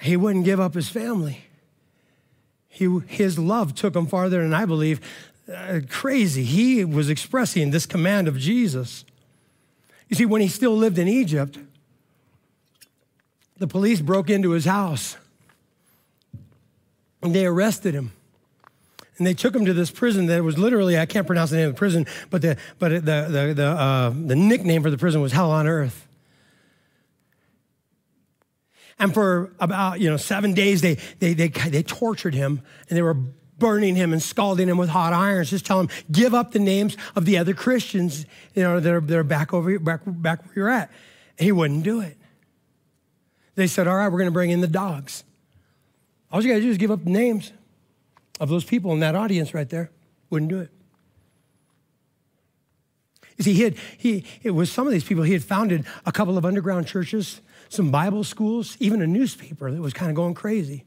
He 0.00 0.16
wouldn't 0.16 0.46
give 0.46 0.58
up 0.58 0.72
his 0.72 0.88
family. 0.88 1.44
He, 2.68 3.00
his 3.06 3.38
love 3.38 3.74
took 3.74 3.94
him 3.94 4.06
farther 4.06 4.42
than 4.42 4.54
I 4.54 4.64
believe. 4.64 5.00
Uh, 5.52 5.80
crazy. 5.90 6.44
He 6.44 6.84
was 6.86 7.10
expressing 7.10 7.70
this 7.70 7.84
command 7.84 8.28
of 8.28 8.38
Jesus. 8.38 9.04
You 10.08 10.16
see, 10.16 10.24
when 10.24 10.40
he 10.40 10.48
still 10.48 10.74
lived 10.74 10.98
in 10.98 11.06
Egypt, 11.06 11.58
the 13.58 13.66
police 13.66 14.00
broke 14.00 14.30
into 14.30 14.52
his 14.52 14.64
house 14.64 15.18
and 17.22 17.34
they 17.34 17.44
arrested 17.44 17.94
him. 17.94 18.12
And 19.18 19.26
they 19.26 19.34
took 19.34 19.54
him 19.54 19.66
to 19.66 19.74
this 19.74 19.90
prison 19.90 20.26
that 20.26 20.42
was 20.44 20.56
literally, 20.56 20.98
I 20.98 21.04
can't 21.04 21.26
pronounce 21.26 21.50
the 21.50 21.56
name 21.56 21.68
of 21.68 21.74
the 21.74 21.78
prison, 21.78 22.06
but 22.30 22.40
the, 22.40 22.56
but 22.78 22.88
the, 22.90 23.00
the, 23.00 23.52
the, 23.54 23.66
uh, 23.66 24.10
the 24.10 24.36
nickname 24.36 24.82
for 24.82 24.90
the 24.90 24.96
prison 24.96 25.20
was 25.20 25.32
Hell 25.32 25.50
on 25.50 25.66
Earth. 25.66 26.07
And 28.98 29.14
for 29.14 29.52
about, 29.60 30.00
you 30.00 30.10
know, 30.10 30.16
seven 30.16 30.54
days, 30.54 30.80
they, 30.80 30.94
they, 31.20 31.34
they, 31.34 31.48
they 31.48 31.82
tortured 31.82 32.34
him 32.34 32.62
and 32.88 32.96
they 32.96 33.02
were 33.02 33.14
burning 33.14 33.96
him 33.96 34.12
and 34.12 34.22
scalding 34.22 34.68
him 34.68 34.78
with 34.78 34.88
hot 34.88 35.12
irons, 35.12 35.50
just 35.50 35.66
telling 35.66 35.88
him, 35.88 36.04
give 36.10 36.34
up 36.34 36.52
the 36.52 36.58
names 36.58 36.96
of 37.16 37.24
the 37.24 37.38
other 37.38 37.54
Christians, 37.54 38.26
you 38.54 38.62
know, 38.62 38.80
that 38.80 38.92
are, 38.92 39.00
that 39.00 39.18
are 39.18 39.24
back 39.24 39.52
over 39.52 39.78
back, 39.78 40.00
back 40.06 40.44
where 40.44 40.52
you're 40.54 40.68
at. 40.68 40.90
And 41.38 41.44
he 41.44 41.52
wouldn't 41.52 41.82
do 41.84 42.00
it. 42.00 42.16
They 43.54 43.66
said, 43.66 43.88
all 43.88 43.96
right, 43.96 44.08
we're 44.08 44.18
going 44.18 44.30
to 44.30 44.32
bring 44.32 44.50
in 44.50 44.60
the 44.60 44.68
dogs. 44.68 45.24
All 46.30 46.42
you 46.42 46.48
got 46.48 46.56
to 46.56 46.62
do 46.62 46.70
is 46.70 46.78
give 46.78 46.90
up 46.90 47.04
the 47.04 47.10
names 47.10 47.52
of 48.38 48.48
those 48.48 48.64
people 48.64 48.92
in 48.92 49.00
that 49.00 49.14
audience 49.14 49.54
right 49.54 49.68
there. 49.68 49.90
Wouldn't 50.30 50.50
do 50.50 50.60
it. 50.60 50.70
You 53.36 53.44
see, 53.44 53.54
he 53.54 53.62
had, 53.62 53.76
he, 53.96 54.24
it 54.42 54.50
was 54.50 54.70
some 54.70 54.86
of 54.86 54.92
these 54.92 55.04
people, 55.04 55.22
he 55.22 55.32
had 55.32 55.44
founded 55.44 55.86
a 56.04 56.12
couple 56.12 56.36
of 56.36 56.44
underground 56.44 56.86
churches, 56.86 57.40
some 57.68 57.90
Bible 57.90 58.24
schools, 58.24 58.76
even 58.80 59.02
a 59.02 59.06
newspaper 59.06 59.70
that 59.70 59.80
was 59.80 59.92
kind 59.92 60.10
of 60.10 60.16
going 60.16 60.34
crazy. 60.34 60.84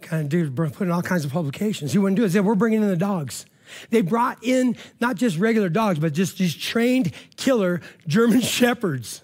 Kind 0.00 0.22
of 0.22 0.28
dude 0.28 0.56
putting 0.56 0.90
all 0.90 1.02
kinds 1.02 1.24
of 1.24 1.32
publications. 1.32 1.92
He 1.92 1.98
wouldn't 1.98 2.16
do 2.16 2.24
it. 2.24 2.28
He 2.28 2.32
said, 2.32 2.44
We're 2.44 2.54
bringing 2.54 2.82
in 2.82 2.88
the 2.88 2.96
dogs. 2.96 3.46
They 3.90 4.02
brought 4.02 4.42
in 4.42 4.76
not 5.00 5.16
just 5.16 5.38
regular 5.38 5.68
dogs, 5.68 5.98
but 5.98 6.12
just 6.12 6.38
these 6.38 6.54
trained 6.54 7.12
killer 7.36 7.80
German 8.06 8.40
shepherds. 8.42 9.22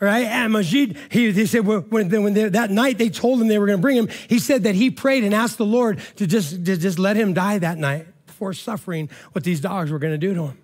Right? 0.00 0.26
And 0.26 0.52
Majed, 0.52 0.96
he, 1.10 1.30
they 1.30 1.46
said 1.46 1.64
when, 1.64 1.82
when 1.90 2.34
they, 2.34 2.48
that 2.48 2.70
night 2.70 2.98
they 2.98 3.08
told 3.08 3.40
him 3.40 3.48
they 3.48 3.58
were 3.58 3.66
going 3.66 3.78
to 3.78 3.82
bring 3.82 3.96
him, 3.96 4.08
he 4.28 4.38
said 4.38 4.64
that 4.64 4.74
he 4.74 4.90
prayed 4.90 5.24
and 5.24 5.34
asked 5.34 5.56
the 5.56 5.64
Lord 5.64 6.00
to 6.16 6.26
just, 6.26 6.64
to 6.64 6.76
just 6.76 6.98
let 6.98 7.16
him 7.16 7.32
die 7.32 7.58
that 7.58 7.78
night 7.78 8.06
before 8.26 8.52
suffering 8.52 9.08
what 9.32 9.44
these 9.44 9.60
dogs 9.60 9.90
were 9.90 9.98
going 9.98 10.12
to 10.12 10.18
do 10.18 10.34
to 10.34 10.46
him. 10.48 10.58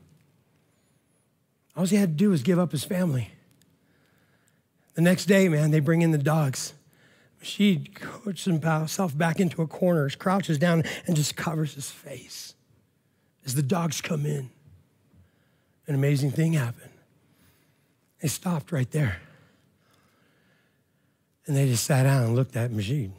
All 1.76 1.86
he 1.86 1.96
had 1.96 2.10
to 2.10 2.14
do 2.16 2.30
was 2.30 2.42
give 2.42 2.58
up 2.58 2.72
his 2.72 2.84
family. 2.84 3.30
The 5.00 5.04
next 5.04 5.24
day, 5.24 5.48
man, 5.48 5.70
they 5.70 5.80
bring 5.80 6.02
in 6.02 6.10
the 6.10 6.18
dogs. 6.18 6.74
She 7.40 7.86
puts 8.22 8.44
himself 8.44 9.16
back 9.16 9.40
into 9.40 9.62
a 9.62 9.66
corner, 9.66 10.10
crouches 10.10 10.58
down, 10.58 10.82
and 11.06 11.16
just 11.16 11.36
covers 11.36 11.72
his 11.72 11.90
face 11.90 12.52
as 13.46 13.54
the 13.54 13.62
dogs 13.62 14.02
come 14.02 14.26
in. 14.26 14.50
An 15.86 15.94
amazing 15.94 16.32
thing 16.32 16.52
happened. 16.52 16.90
They 18.20 18.28
stopped 18.28 18.72
right 18.72 18.90
there. 18.90 19.22
And 21.46 21.56
they 21.56 21.66
just 21.66 21.84
sat 21.84 22.02
down 22.02 22.24
and 22.24 22.36
looked 22.36 22.54
at 22.54 22.70
Majed. 22.70 23.12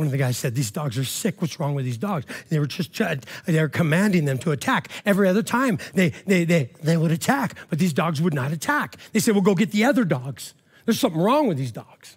One 0.00 0.06
of 0.06 0.12
the 0.12 0.16
guys 0.16 0.38
said, 0.38 0.54
These 0.54 0.70
dogs 0.70 0.96
are 0.96 1.04
sick. 1.04 1.42
What's 1.42 1.60
wrong 1.60 1.74
with 1.74 1.84
these 1.84 1.98
dogs? 1.98 2.24
They 2.48 2.58
were 2.58 2.66
just, 2.66 2.98
uh, 3.02 3.16
they 3.44 3.60
were 3.60 3.68
commanding 3.68 4.24
them 4.24 4.38
to 4.38 4.50
attack. 4.50 4.88
Every 5.04 5.28
other 5.28 5.42
time 5.42 5.78
they, 5.92 6.08
they, 6.26 6.44
they, 6.44 6.70
they 6.82 6.96
would 6.96 7.10
attack, 7.10 7.54
but 7.68 7.78
these 7.78 7.92
dogs 7.92 8.18
would 8.22 8.32
not 8.32 8.50
attack. 8.50 8.96
They 9.12 9.20
said, 9.20 9.34
Well, 9.34 9.42
go 9.42 9.54
get 9.54 9.72
the 9.72 9.84
other 9.84 10.06
dogs. 10.06 10.54
There's 10.86 10.98
something 10.98 11.20
wrong 11.20 11.48
with 11.48 11.58
these 11.58 11.70
dogs. 11.70 12.16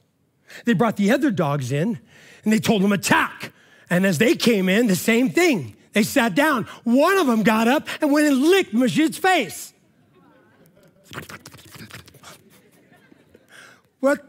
They 0.63 0.71
brought 0.71 0.95
the 0.95 1.11
other 1.11 1.29
dogs 1.29 1.73
in 1.73 1.99
and 2.45 2.53
they 2.53 2.59
told 2.59 2.83
them 2.83 2.93
attack. 2.93 3.51
And 3.89 4.05
as 4.05 4.17
they 4.17 4.35
came 4.35 4.69
in, 4.69 4.87
the 4.87 4.95
same 4.95 5.29
thing. 5.29 5.75
They 5.91 6.03
sat 6.03 6.35
down. 6.35 6.63
One 6.85 7.17
of 7.17 7.27
them 7.27 7.43
got 7.43 7.67
up 7.67 7.89
and 7.99 8.13
went 8.13 8.27
and 8.27 8.41
licked 8.43 8.73
Majed's 8.73 9.17
face. 9.17 9.73
What? 13.99 14.25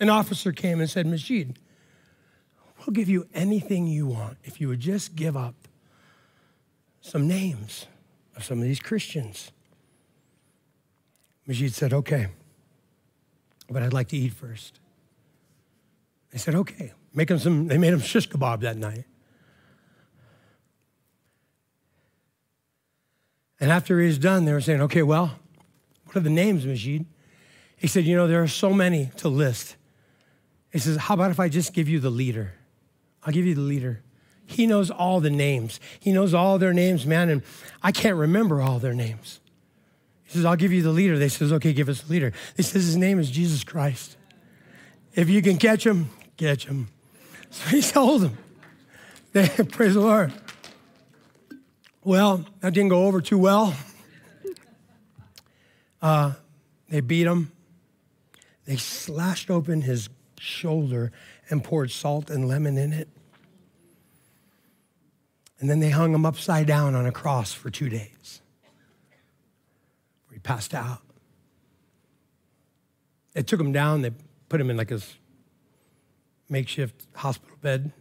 An 0.00 0.10
officer 0.10 0.52
came 0.52 0.80
and 0.80 0.90
said, 0.90 1.06
Majed, 1.06 1.56
we'll 2.78 2.92
give 2.92 3.08
you 3.08 3.26
anything 3.34 3.86
you 3.86 4.06
want 4.06 4.38
if 4.44 4.60
you 4.60 4.68
would 4.68 4.80
just 4.80 5.14
give 5.14 5.36
up 5.36 5.54
some 7.00 7.28
names 7.28 7.86
of 8.36 8.44
some 8.44 8.58
of 8.58 8.64
these 8.64 8.80
Christians. 8.80 9.52
Majed 11.48 11.72
said, 11.72 11.92
Okay, 11.92 12.28
but 13.70 13.82
I'd 13.82 13.92
like 13.92 14.08
to 14.08 14.16
eat 14.16 14.32
first. 14.32 14.80
They 16.30 16.38
said, 16.38 16.54
Okay. 16.54 16.92
Make 17.14 17.30
him 17.30 17.38
some, 17.38 17.68
they 17.68 17.78
made 17.78 17.92
him 17.92 18.00
shish 18.00 18.28
kebab 18.28 18.60
that 18.60 18.76
night. 18.76 19.04
And 23.60 23.70
after 23.70 24.00
he 24.00 24.08
was 24.08 24.18
done, 24.18 24.44
they 24.44 24.52
were 24.52 24.60
saying, 24.60 24.82
Okay, 24.82 25.02
well, 25.02 25.38
what 26.04 26.16
are 26.16 26.20
the 26.20 26.30
names, 26.30 26.66
Majed? 26.66 27.06
He 27.76 27.86
said, 27.86 28.04
You 28.04 28.16
know, 28.16 28.26
there 28.26 28.42
are 28.42 28.48
so 28.48 28.72
many 28.72 29.10
to 29.18 29.28
list. 29.28 29.76
He 30.74 30.80
says, 30.80 30.96
How 30.96 31.14
about 31.14 31.30
if 31.30 31.38
I 31.38 31.48
just 31.48 31.72
give 31.72 31.88
you 31.88 32.00
the 32.00 32.10
leader? 32.10 32.52
I'll 33.22 33.32
give 33.32 33.46
you 33.46 33.54
the 33.54 33.60
leader. 33.60 34.02
He 34.44 34.66
knows 34.66 34.90
all 34.90 35.20
the 35.20 35.30
names. 35.30 35.78
He 36.00 36.12
knows 36.12 36.34
all 36.34 36.58
their 36.58 36.74
names, 36.74 37.06
man, 37.06 37.30
and 37.30 37.42
I 37.80 37.92
can't 37.92 38.16
remember 38.16 38.60
all 38.60 38.80
their 38.80 38.92
names. 38.92 39.38
He 40.24 40.32
says, 40.32 40.44
I'll 40.44 40.56
give 40.56 40.72
you 40.72 40.82
the 40.82 40.90
leader. 40.90 41.16
They 41.16 41.28
says, 41.28 41.52
okay, 41.52 41.72
give 41.72 41.88
us 41.88 42.02
the 42.02 42.12
leader. 42.12 42.32
He 42.56 42.64
says, 42.64 42.84
his 42.84 42.96
name 42.96 43.20
is 43.20 43.30
Jesus 43.30 43.62
Christ. 43.62 44.16
If 45.14 45.30
you 45.30 45.42
can 45.42 45.58
catch 45.58 45.86
him, 45.86 46.10
catch 46.36 46.66
him. 46.66 46.88
So 47.50 47.68
he 47.68 47.82
told 47.82 48.22
them. 48.22 48.38
They, 49.32 49.48
praise 49.48 49.94
the 49.94 50.00
Lord. 50.00 50.32
Well, 52.02 52.44
that 52.60 52.74
didn't 52.74 52.88
go 52.88 53.06
over 53.06 53.20
too 53.20 53.38
well. 53.38 53.76
Uh, 56.02 56.32
they 56.88 57.00
beat 57.00 57.28
him. 57.28 57.52
They 58.64 58.76
slashed 58.76 59.50
open 59.50 59.82
his 59.82 60.08
shoulder 60.38 61.12
and 61.50 61.62
poured 61.62 61.90
salt 61.90 62.30
and 62.30 62.48
lemon 62.48 62.76
in 62.76 62.92
it. 62.92 63.08
And 65.60 65.70
then 65.70 65.80
they 65.80 65.90
hung 65.90 66.14
him 66.14 66.26
upside 66.26 66.66
down 66.66 66.94
on 66.94 67.06
a 67.06 67.12
cross 67.12 67.52
for 67.52 67.70
two 67.70 67.88
days 67.88 68.42
He 70.32 70.38
passed 70.38 70.74
out. 70.74 71.00
They 73.32 73.42
took 73.42 73.60
him 73.60 73.72
down, 73.72 74.02
they 74.02 74.10
put 74.48 74.60
him 74.60 74.70
in 74.70 74.76
like 74.76 74.90
a 74.90 75.00
makeshift 76.48 77.06
hospital 77.14 77.56
bed, 77.60 77.92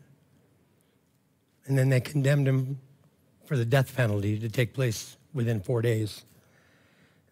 and 1.66 1.78
then 1.78 1.90
they 1.90 2.02
condemned 2.02 2.48
him 2.48 2.80
for 3.46 3.58
the 3.58 3.66
death 3.66 3.96
penalty 3.96 4.38
to 4.40 4.50
take 4.50 4.74
place 4.74 5.18
within 5.34 5.60
four 5.60 5.82
days. 5.82 6.26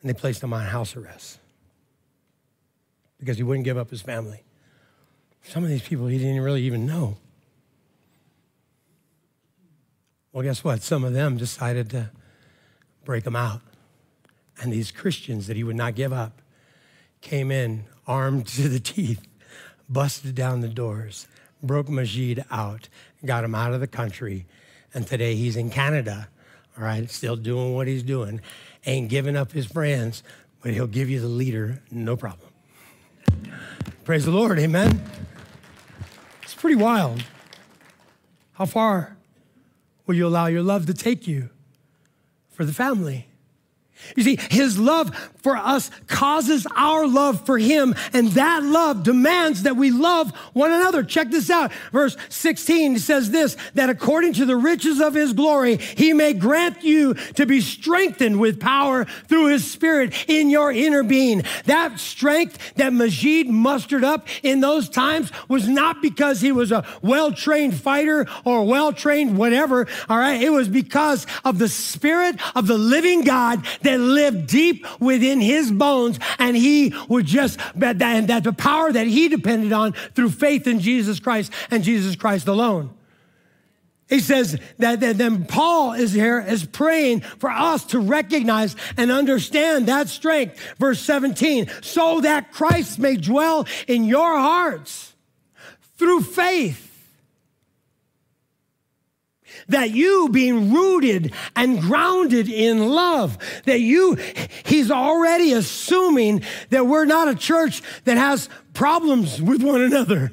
And 0.02 0.10
they 0.10 0.14
placed 0.14 0.42
him 0.42 0.54
on 0.54 0.66
house 0.66 0.96
arrest 0.96 1.40
because 3.20 3.38
he 3.38 3.44
wouldn't 3.44 3.66
give 3.66 3.78
up 3.78 3.90
his 3.90 4.02
family. 4.02 4.44
Some 5.44 5.64
of 5.64 5.70
these 5.70 5.82
people 5.82 6.08
he 6.08 6.18
didn't 6.18 6.42
really 6.42 6.64
even 6.64 6.86
know. 6.86 7.18
Well, 10.32 10.44
guess 10.44 10.64
what? 10.64 10.82
Some 10.82 11.04
of 11.04 11.14
them 11.14 11.38
decided 11.38 11.90
to 11.90 12.10
break 13.04 13.26
him 13.26 13.36
out. 13.36 13.62
And 14.62 14.72
these 14.72 14.92
Christians 14.92 15.48
that 15.48 15.58
he 15.58 15.64
would 15.64 15.76
not 15.76 15.96
give 15.96 16.14
up 16.14 16.42
came 17.20 17.52
in 17.52 17.86
armed 18.08 18.48
to 18.48 18.70
the 18.70 18.80
teeth, 18.80 19.28
busted 19.90 20.36
down 20.36 20.62
the 20.62 20.70
doors, 20.70 21.28
broke 21.62 21.88
Majed 21.88 22.44
out, 22.50 22.88
got 23.26 23.44
him 23.44 23.56
out 23.56 23.74
of 23.74 23.80
the 23.80 23.88
country. 23.88 24.46
And 24.94 25.06
today 25.06 25.36
he's 25.36 25.56
in 25.56 25.70
Canada, 25.70 26.30
all 26.78 26.84
right, 26.84 27.10
still 27.10 27.36
doing 27.36 27.74
what 27.74 27.88
he's 27.88 28.04
doing, 28.04 28.42
ain't 28.86 29.10
giving 29.10 29.36
up 29.36 29.52
his 29.52 29.66
friends, 29.66 30.24
but 30.62 30.74
he'll 30.74 30.88
give 30.88 31.10
you 31.10 31.20
the 31.20 31.28
leader, 31.28 31.82
no 31.92 32.16
problem. 32.16 32.50
Praise 34.04 34.26
the 34.26 34.32
Lord, 34.32 34.60
amen. 34.60 35.02
Pretty 36.62 36.76
wild. 36.76 37.24
How 38.52 38.67
far 38.67 39.17
will 40.06 40.13
you 40.13 40.28
allow 40.28 40.45
your 40.45 40.62
love 40.62 40.86
to 40.86 40.93
take 40.93 41.28
you 41.28 41.50
for 42.52 42.65
the 42.65 42.71
family? 42.71 43.26
You 44.16 44.24
see, 44.24 44.40
his 44.50 44.78
love 44.78 45.16
for 45.42 45.58
us 45.58 45.90
causes 46.08 46.68
our 46.76 47.08
love 47.08 47.46
for 47.46 47.58
him, 47.58 47.96
and 48.14 48.30
that 48.30 48.64
love 48.64 49.04
demands 49.04 49.64
that 49.64 49.76
we 49.76 49.92
love 49.92 50.32
one 50.54 50.72
another. 50.72 51.04
Check 51.04 51.30
this 51.30 51.50
out. 51.50 51.72
Verse 51.92 52.16
16 52.30 53.00
says 53.00 53.32
this 53.32 53.58
that 53.74 53.90
according 53.90 54.34
to 54.34 54.46
the 54.46 54.56
riches 54.56 55.00
of 55.00 55.14
his 55.14 55.34
glory, 55.34 55.78
he 55.78 56.14
may 56.14 56.34
grant 56.34 56.84
you 56.84 57.14
to 57.36 57.46
be 57.46 57.62
strengthened 57.62 58.40
with 58.40 58.60
power 58.60 59.06
through 59.28 59.48
his 59.48 59.70
spirit 59.70 60.14
in 60.28 60.50
your 60.50 60.72
inner 60.72 61.04
being. 61.04 61.44
That 61.66 62.00
strength 62.00 62.76
that 62.76 62.94
Majed 62.94 63.48
mustered 63.48 64.04
up 64.04 64.28
in 64.44 64.60
those 64.60 64.90
times 64.90 65.32
was 65.48 65.68
not 65.68 66.02
because 66.02 66.42
he 66.42 66.52
was 66.52 66.72
a 66.72 66.86
well 67.02 67.32
trained 67.32 67.76
fighter 67.76 68.28
or 68.46 68.66
well 68.66 68.94
trained 68.94 69.38
whatever, 69.38 69.88
all 70.10 70.18
right? 70.18 70.42
It 70.42 70.52
was 70.52 70.68
because 70.68 71.26
of 71.44 71.58
the 71.58 71.70
spirit 71.70 72.36
of 72.56 72.68
the 72.68 72.78
living 72.78 73.22
God 73.22 73.66
that 73.82 73.91
that 73.92 74.00
lived 74.00 74.48
deep 74.48 74.86
within 75.00 75.42
his 75.42 75.72
bones, 75.72 76.20
and 76.40 76.56
he 76.56 76.94
would 77.10 77.26
just, 77.26 77.60
that, 77.76 78.00
that 78.00 78.44
the 78.44 78.54
power 78.54 78.92
that 78.92 79.08
he 79.08 79.28
depended 79.28 79.74
on 79.74 79.94
through 80.16 80.30
faith 80.30 80.68
in 80.68 80.80
Jesus 80.80 81.20
Christ 81.20 81.52
and 81.70 81.84
Jesus 81.84 82.16
Christ 82.16 82.48
alone. 82.48 82.94
He 84.08 84.20
says 84.20 84.60
that, 84.78 85.00
that 85.00 85.18
then 85.18 85.46
Paul 85.46 85.94
is 85.94 86.12
here 86.12 86.40
is 86.42 86.66
praying 86.66 87.22
for 87.22 87.50
us 87.50 87.86
to 87.86 88.00
recognize 88.00 88.76
and 88.98 89.10
understand 89.10 89.88
that 89.88 90.10
strength. 90.10 90.60
Verse 90.78 91.00
17, 91.00 91.70
so 91.82 92.20
that 92.22 92.52
Christ 92.52 93.00
may 93.00 93.16
dwell 93.16 93.66
in 93.88 94.04
your 94.04 94.38
hearts 94.38 95.14
through 95.98 96.24
faith 96.24 96.91
that 99.72 99.92
you 99.92 100.30
being 100.30 100.74
rooted 100.74 101.34
and 101.56 101.82
grounded 101.82 102.48
in 102.48 102.88
love, 102.88 103.38
that 103.66 103.80
you, 103.80 104.18
he's 104.64 104.92
already 104.92 105.54
assuming 105.54 106.44
that 106.70 106.88
we're 106.88 107.06
not 107.06 107.28
a 107.28 107.36
church 107.36 107.82
that 108.06 108.18
has 108.18 108.50
problems 108.74 109.42
with 109.42 109.62
one 109.64 109.82
another. 109.82 110.32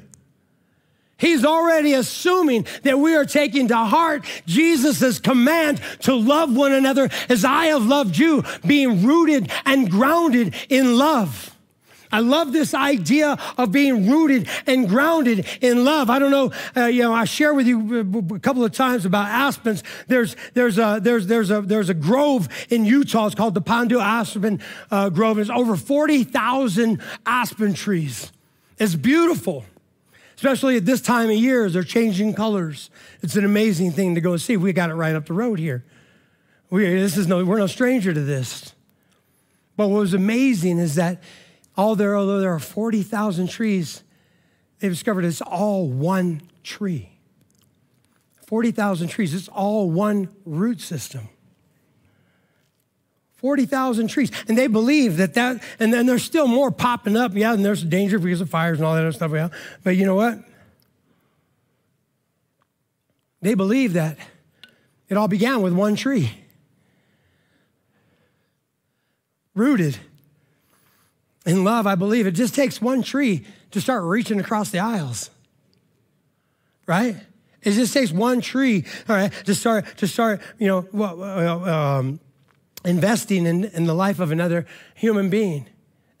He's 1.17 1.43
already 1.43 1.93
assuming 1.93 2.65
that 2.83 2.99
we 2.99 3.13
are 3.13 3.25
taking 3.25 3.67
to 3.67 3.75
heart 3.75 4.25
Jesus' 4.45 5.19
command 5.19 5.81
to 6.01 6.15
love 6.15 6.55
one 6.55 6.71
another 6.71 7.09
as 7.27 7.43
I 7.43 7.65
have 7.65 7.85
loved 7.85 8.17
you, 8.17 8.43
being 8.65 9.05
rooted 9.05 9.51
and 9.65 9.91
grounded 9.91 10.55
in 10.69 10.97
love. 10.97 11.53
I 12.11 12.19
love 12.19 12.53
this 12.53 12.73
idea 12.73 13.37
of 13.57 13.71
being 13.71 14.09
rooted 14.09 14.47
and 14.65 14.87
grounded 14.87 15.45
in 15.61 15.83
love. 15.85 16.09
I 16.09 16.19
don't 16.19 16.31
know, 16.31 16.51
uh, 16.75 16.85
you 16.85 17.03
know, 17.03 17.13
I 17.13 17.25
share 17.25 17.53
with 17.53 17.67
you 17.67 17.99
a 18.33 18.39
couple 18.39 18.63
of 18.63 18.71
times 18.71 19.05
about 19.05 19.27
aspens. 19.27 19.83
There's, 20.07 20.35
there's, 20.53 20.77
a, 20.77 20.99
there's, 21.01 21.27
there's, 21.27 21.51
a, 21.51 21.61
there's 21.61 21.89
a 21.89 21.93
grove 21.93 22.49
in 22.69 22.85
Utah. 22.85 23.27
It's 23.27 23.35
called 23.35 23.53
the 23.53 23.61
Pando 23.61 23.99
Aspen 23.99 24.61
uh, 24.89 25.09
Grove. 25.09 25.37
It's 25.37 25.49
over 25.49 25.75
40,000 25.75 27.01
aspen 27.25 27.73
trees. 27.73 28.31
It's 28.79 28.95
beautiful, 28.95 29.65
especially 30.35 30.77
at 30.77 30.85
this 30.85 31.01
time 31.01 31.29
of 31.29 31.35
year 31.35 31.65
as 31.65 31.73
they're 31.73 31.83
changing 31.83 32.33
colors. 32.33 32.89
It's 33.21 33.35
an 33.35 33.45
amazing 33.45 33.91
thing 33.91 34.15
to 34.15 34.21
go 34.21 34.35
see. 34.37 34.57
We 34.57 34.73
got 34.73 34.89
it 34.89 34.95
right 34.95 35.15
up 35.15 35.27
the 35.27 35.33
road 35.33 35.59
here. 35.59 35.83
We, 36.69 36.85
this 36.85 37.17
is 37.17 37.27
no, 37.27 37.43
we're 37.43 37.57
no 37.57 37.67
stranger 37.67 38.13
to 38.13 38.21
this. 38.21 38.73
But 39.75 39.89
what 39.89 39.99
was 39.99 40.13
amazing 40.13 40.79
is 40.79 40.95
that 40.95 41.21
there, 41.95 42.15
although 42.15 42.39
there 42.39 42.53
are 42.53 42.59
40,000 42.59 43.47
trees, 43.47 44.03
they've 44.79 44.91
discovered 44.91 45.25
it's 45.25 45.41
all 45.41 45.87
one 45.87 46.41
tree. 46.63 47.09
40,000 48.47 49.07
trees, 49.07 49.33
it's 49.33 49.47
all 49.47 49.89
one 49.89 50.29
root 50.45 50.81
system. 50.81 51.29
40,000 53.35 54.07
trees. 54.07 54.31
And 54.47 54.57
they 54.57 54.67
believe 54.67 55.17
that 55.17 55.35
that, 55.35 55.63
and 55.79 55.93
then 55.93 56.05
there's 56.05 56.23
still 56.23 56.47
more 56.47 56.71
popping 56.71 57.15
up. 57.15 57.33
Yeah, 57.35 57.53
and 57.53 57.63
there's 57.63 57.83
danger 57.83 58.19
because 58.19 58.41
of 58.41 58.49
fires 58.49 58.79
and 58.79 58.85
all 58.85 58.95
that 58.95 59.01
other 59.01 59.11
stuff. 59.13 59.31
Yeah. 59.31 59.49
But 59.83 59.95
you 59.95 60.05
know 60.05 60.15
what? 60.15 60.39
They 63.41 63.53
believe 63.53 63.93
that 63.93 64.17
it 65.07 65.15
all 65.15 65.29
began 65.29 65.61
with 65.61 65.71
one 65.71 65.95
tree. 65.95 66.31
Rooted 69.55 69.97
in 71.45 71.63
love, 71.63 71.87
I 71.87 71.95
believe 71.95 72.27
it 72.27 72.31
just 72.31 72.53
takes 72.53 72.81
one 72.81 73.01
tree 73.01 73.45
to 73.71 73.81
start 73.81 74.03
reaching 74.03 74.39
across 74.39 74.71
the 74.71 74.79
aisles. 74.79 75.29
Right? 76.85 77.15
It 77.61 77.71
just 77.71 77.93
takes 77.93 78.11
one 78.11 78.41
tree, 78.41 78.85
all 79.07 79.15
right, 79.15 79.31
to 79.45 79.53
start 79.53 79.85
to 79.97 80.07
start, 80.07 80.41
you 80.57 80.67
know, 80.67 81.65
um, 81.65 82.19
investing 82.85 83.45
in, 83.45 83.65
in 83.65 83.85
the 83.85 83.93
life 83.93 84.19
of 84.19 84.31
another 84.31 84.65
human 84.95 85.29
being. 85.29 85.67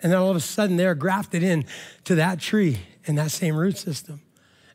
And 0.01 0.11
then 0.11 0.19
all 0.19 0.29
of 0.29 0.35
a 0.35 0.41
sudden 0.41 0.77
they're 0.77 0.95
grafted 0.95 1.43
in 1.43 1.65
to 2.05 2.15
that 2.15 2.39
tree 2.39 2.79
in 3.05 3.15
that 3.15 3.31
same 3.31 3.55
root 3.55 3.77
system. 3.77 4.21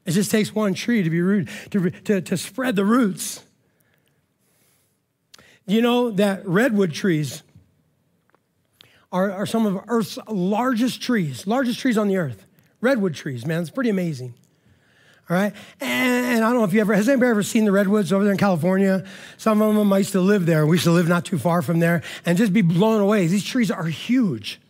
It 0.04 0.12
just 0.12 0.30
takes 0.30 0.54
one 0.54 0.74
tree 0.74 1.02
to 1.02 1.11
be 1.11 1.22
rooted, 1.22 1.48
to, 1.70 1.90
to, 1.90 2.20
to 2.20 2.37
spread 2.37 2.76
the 2.76 2.85
roots. 2.85 3.42
You 5.66 5.80
know 5.80 6.11
that 6.11 6.46
redwood 6.46 6.92
trees 6.92 7.42
are, 9.14 9.31
are 9.31 9.46
some 9.46 9.64
of 9.64 9.83
Earth's 9.87 10.18
largest 10.27 11.00
trees, 11.00 11.46
largest 11.46 11.79
trees 11.79 11.96
on 11.96 12.09
the 12.09 12.16
earth. 12.16 12.44
Redwood 12.81 13.14
trees, 13.14 13.46
man, 13.46 13.62
it's 13.62 13.70
pretty 13.70 13.88
amazing. 13.88 14.35
All 15.31 15.37
right. 15.37 15.55
And, 15.81 16.27
and, 16.27 16.44
I 16.44 16.50
don't 16.50 16.59
know 16.59 16.64
if 16.64 16.74
you 16.74 16.81
ever, 16.81 16.94
has 16.94 17.09
anybody 17.09 17.31
ever 17.31 17.44
seen 17.44 17.64
the 17.64 17.72
redwoods 17.72 18.12
over 18.12 18.24
there 18.24 18.33
in 18.33 18.38
California? 18.38 19.07
Some 19.38 19.62
of 19.62 19.74
them 19.74 19.90
I 19.90 19.98
used 19.98 20.12
to 20.12 20.20
live 20.20 20.44
there. 20.44 20.66
We 20.66 20.74
used 20.74 20.85
to 20.85 20.90
live 20.90 21.09
not 21.09 21.24
too 21.24 21.38
far 21.38 21.62
from 21.62 21.79
there 21.79 22.03
and 22.27 22.37
just 22.37 22.53
be 22.53 22.61
blown 22.61 23.00
away. 23.00 23.29
These 23.29 23.44
trees 23.44 23.70
are 23.70 23.85
huge, 23.85 24.61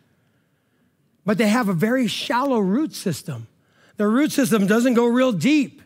but 1.25 1.39
they 1.39 1.49
have 1.49 1.69
a 1.69 1.73
very 1.73 2.07
shallow 2.07 2.61
root 2.61 2.95
system. 2.95 3.49
Their 3.97 4.11
root 4.11 4.31
system 4.31 4.67
doesn't 4.67 4.95
go 4.95 5.07
real 5.07 5.33
deep. 5.33 5.81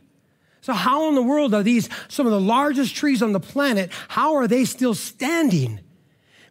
So, 0.60 0.72
how 0.72 1.08
in 1.08 1.14
the 1.14 1.22
world 1.22 1.54
are 1.54 1.62
these 1.62 1.88
some 2.08 2.26
of 2.26 2.32
the 2.32 2.40
largest 2.40 2.94
trees 2.96 3.22
on 3.22 3.32
the 3.32 3.40
planet? 3.40 3.90
How 4.08 4.34
are 4.34 4.48
they 4.48 4.64
still 4.64 4.94
standing? 4.94 5.80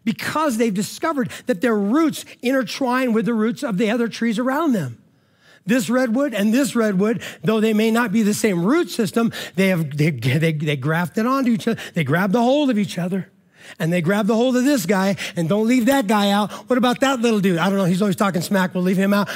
Because 0.08 0.56
they've 0.56 0.74
discovered 0.74 1.30
that 1.48 1.60
their 1.60 1.78
roots 1.78 2.24
intertwine 2.42 3.12
with 3.12 3.26
the 3.26 3.34
roots 3.34 3.62
of 3.62 3.78
the 3.78 3.92
other 3.92 4.08
trees 4.08 4.40
around 4.40 4.72
them 4.72 5.04
this 5.66 5.90
redwood 5.90 6.34
and 6.34 6.54
this 6.54 6.78
redwood, 6.78 7.22
though 7.44 7.60
they 7.60 7.74
may 7.74 7.92
not 7.92 8.14
be 8.14 8.24
the 8.24 8.34
same 8.34 8.64
root 8.64 8.90
system, 8.90 9.34
they 9.56 9.68
have 9.68 9.98
they, 9.98 10.12
they, 10.12 10.54
they 10.54 10.78
grafted 10.78 11.26
onto 11.26 11.52
each 11.52 11.68
other. 11.68 11.82
They 11.94 12.06
grab 12.06 12.32
the 12.32 12.42
hold 12.42 12.70
of 12.70 12.78
each 12.78 12.98
other. 12.98 13.30
And 13.78 13.92
they 13.92 14.00
grab 14.00 14.28
the 14.28 14.36
hold 14.36 14.56
of 14.56 14.64
this 14.64 14.86
guy 14.86 15.18
and 15.36 15.50
don't 15.50 15.68
leave 15.68 15.88
that 15.88 16.08
guy 16.08 16.32
out. 16.32 16.54
What 16.70 16.78
about 16.78 17.02
that 17.02 17.20
little 17.20 17.42
dude? 17.42 17.58
I 17.58 17.68
don't 17.68 17.78
know. 17.78 17.84
He's 17.84 18.02
always 18.02 18.16
talking 18.16 18.42
smack. 18.42 18.74
We'll 18.74 18.84
leave 18.84 18.96
him 18.96 19.14
out. 19.14 19.28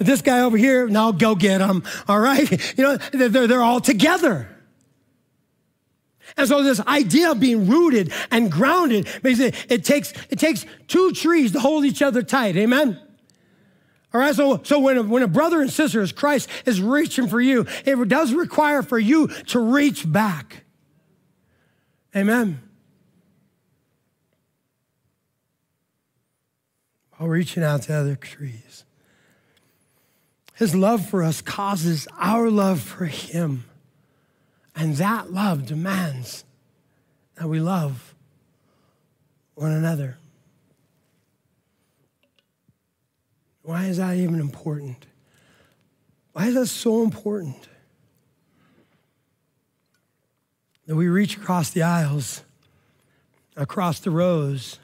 This 0.00 0.20
guy 0.20 0.40
over 0.40 0.56
here, 0.56 0.88
now 0.88 1.12
go 1.12 1.36
get 1.36 1.60
him. 1.60 1.84
All 2.08 2.18
right. 2.18 2.50
You 2.76 2.82
know, 2.82 2.96
they're, 2.96 3.46
they're 3.46 3.62
all 3.62 3.80
together. 3.80 4.48
And 6.36 6.46
so 6.48 6.62
this 6.62 6.80
idea 6.80 7.30
of 7.30 7.40
being 7.40 7.68
rooted 7.68 8.12
and 8.30 8.50
grounded, 8.50 9.08
it 9.24 9.84
takes, 9.84 10.12
it 10.30 10.38
takes 10.38 10.66
two 10.86 11.12
trees 11.12 11.52
to 11.52 11.60
hold 11.60 11.84
each 11.84 12.02
other 12.02 12.22
tight. 12.22 12.56
Amen. 12.56 13.00
All 14.12 14.20
right, 14.20 14.34
so, 14.34 14.62
so 14.62 14.78
when, 14.78 14.96
a, 14.96 15.02
when 15.02 15.22
a 15.22 15.28
brother 15.28 15.60
and 15.60 15.70
sister 15.70 16.00
is 16.00 16.12
Christ 16.12 16.48
is 16.64 16.80
reaching 16.80 17.28
for 17.28 17.40
you, 17.40 17.66
it 17.84 18.08
does 18.08 18.32
require 18.32 18.82
for 18.82 18.98
you 18.98 19.28
to 19.48 19.60
reach 19.60 20.10
back. 20.10 20.64
Amen. 22.16 22.60
While 27.16 27.28
reaching 27.28 27.62
out 27.62 27.82
to 27.82 27.94
other 27.94 28.16
trees. 28.16 28.84
His 30.54 30.74
love 30.74 31.06
for 31.06 31.22
us 31.22 31.42
causes 31.42 32.08
our 32.18 32.50
love 32.50 32.80
for 32.80 33.04
him. 33.04 33.64
And 34.78 34.94
that 34.98 35.32
love 35.32 35.66
demands 35.66 36.44
that 37.34 37.48
we 37.48 37.58
love 37.58 38.14
one 39.56 39.72
another. 39.72 40.18
Why 43.62 43.86
is 43.86 43.96
that 43.96 44.16
even 44.16 44.38
important? 44.38 45.04
Why 46.32 46.46
is 46.46 46.54
that 46.54 46.68
so 46.68 47.02
important? 47.02 47.68
That 50.86 50.94
we 50.94 51.08
reach 51.08 51.36
across 51.36 51.70
the 51.70 51.82
aisles, 51.82 52.44
across 53.56 53.98
the 53.98 54.12
rows, 54.12 54.78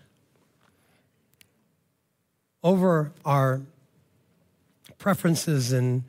over 2.64 3.12
our 3.24 3.60
preferences 4.98 5.70
and 5.70 6.02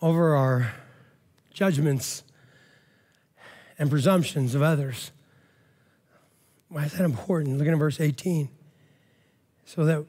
over 0.00 0.34
our 0.34 0.72
judgments 1.52 2.23
and 3.78 3.90
presumptions 3.90 4.54
of 4.54 4.62
others. 4.62 5.10
Why 6.68 6.84
is 6.84 6.92
that 6.92 7.04
important? 7.04 7.58
Look 7.58 7.68
at 7.68 7.76
verse 7.76 8.00
18. 8.00 8.48
So 9.64 9.84
that 9.84 10.04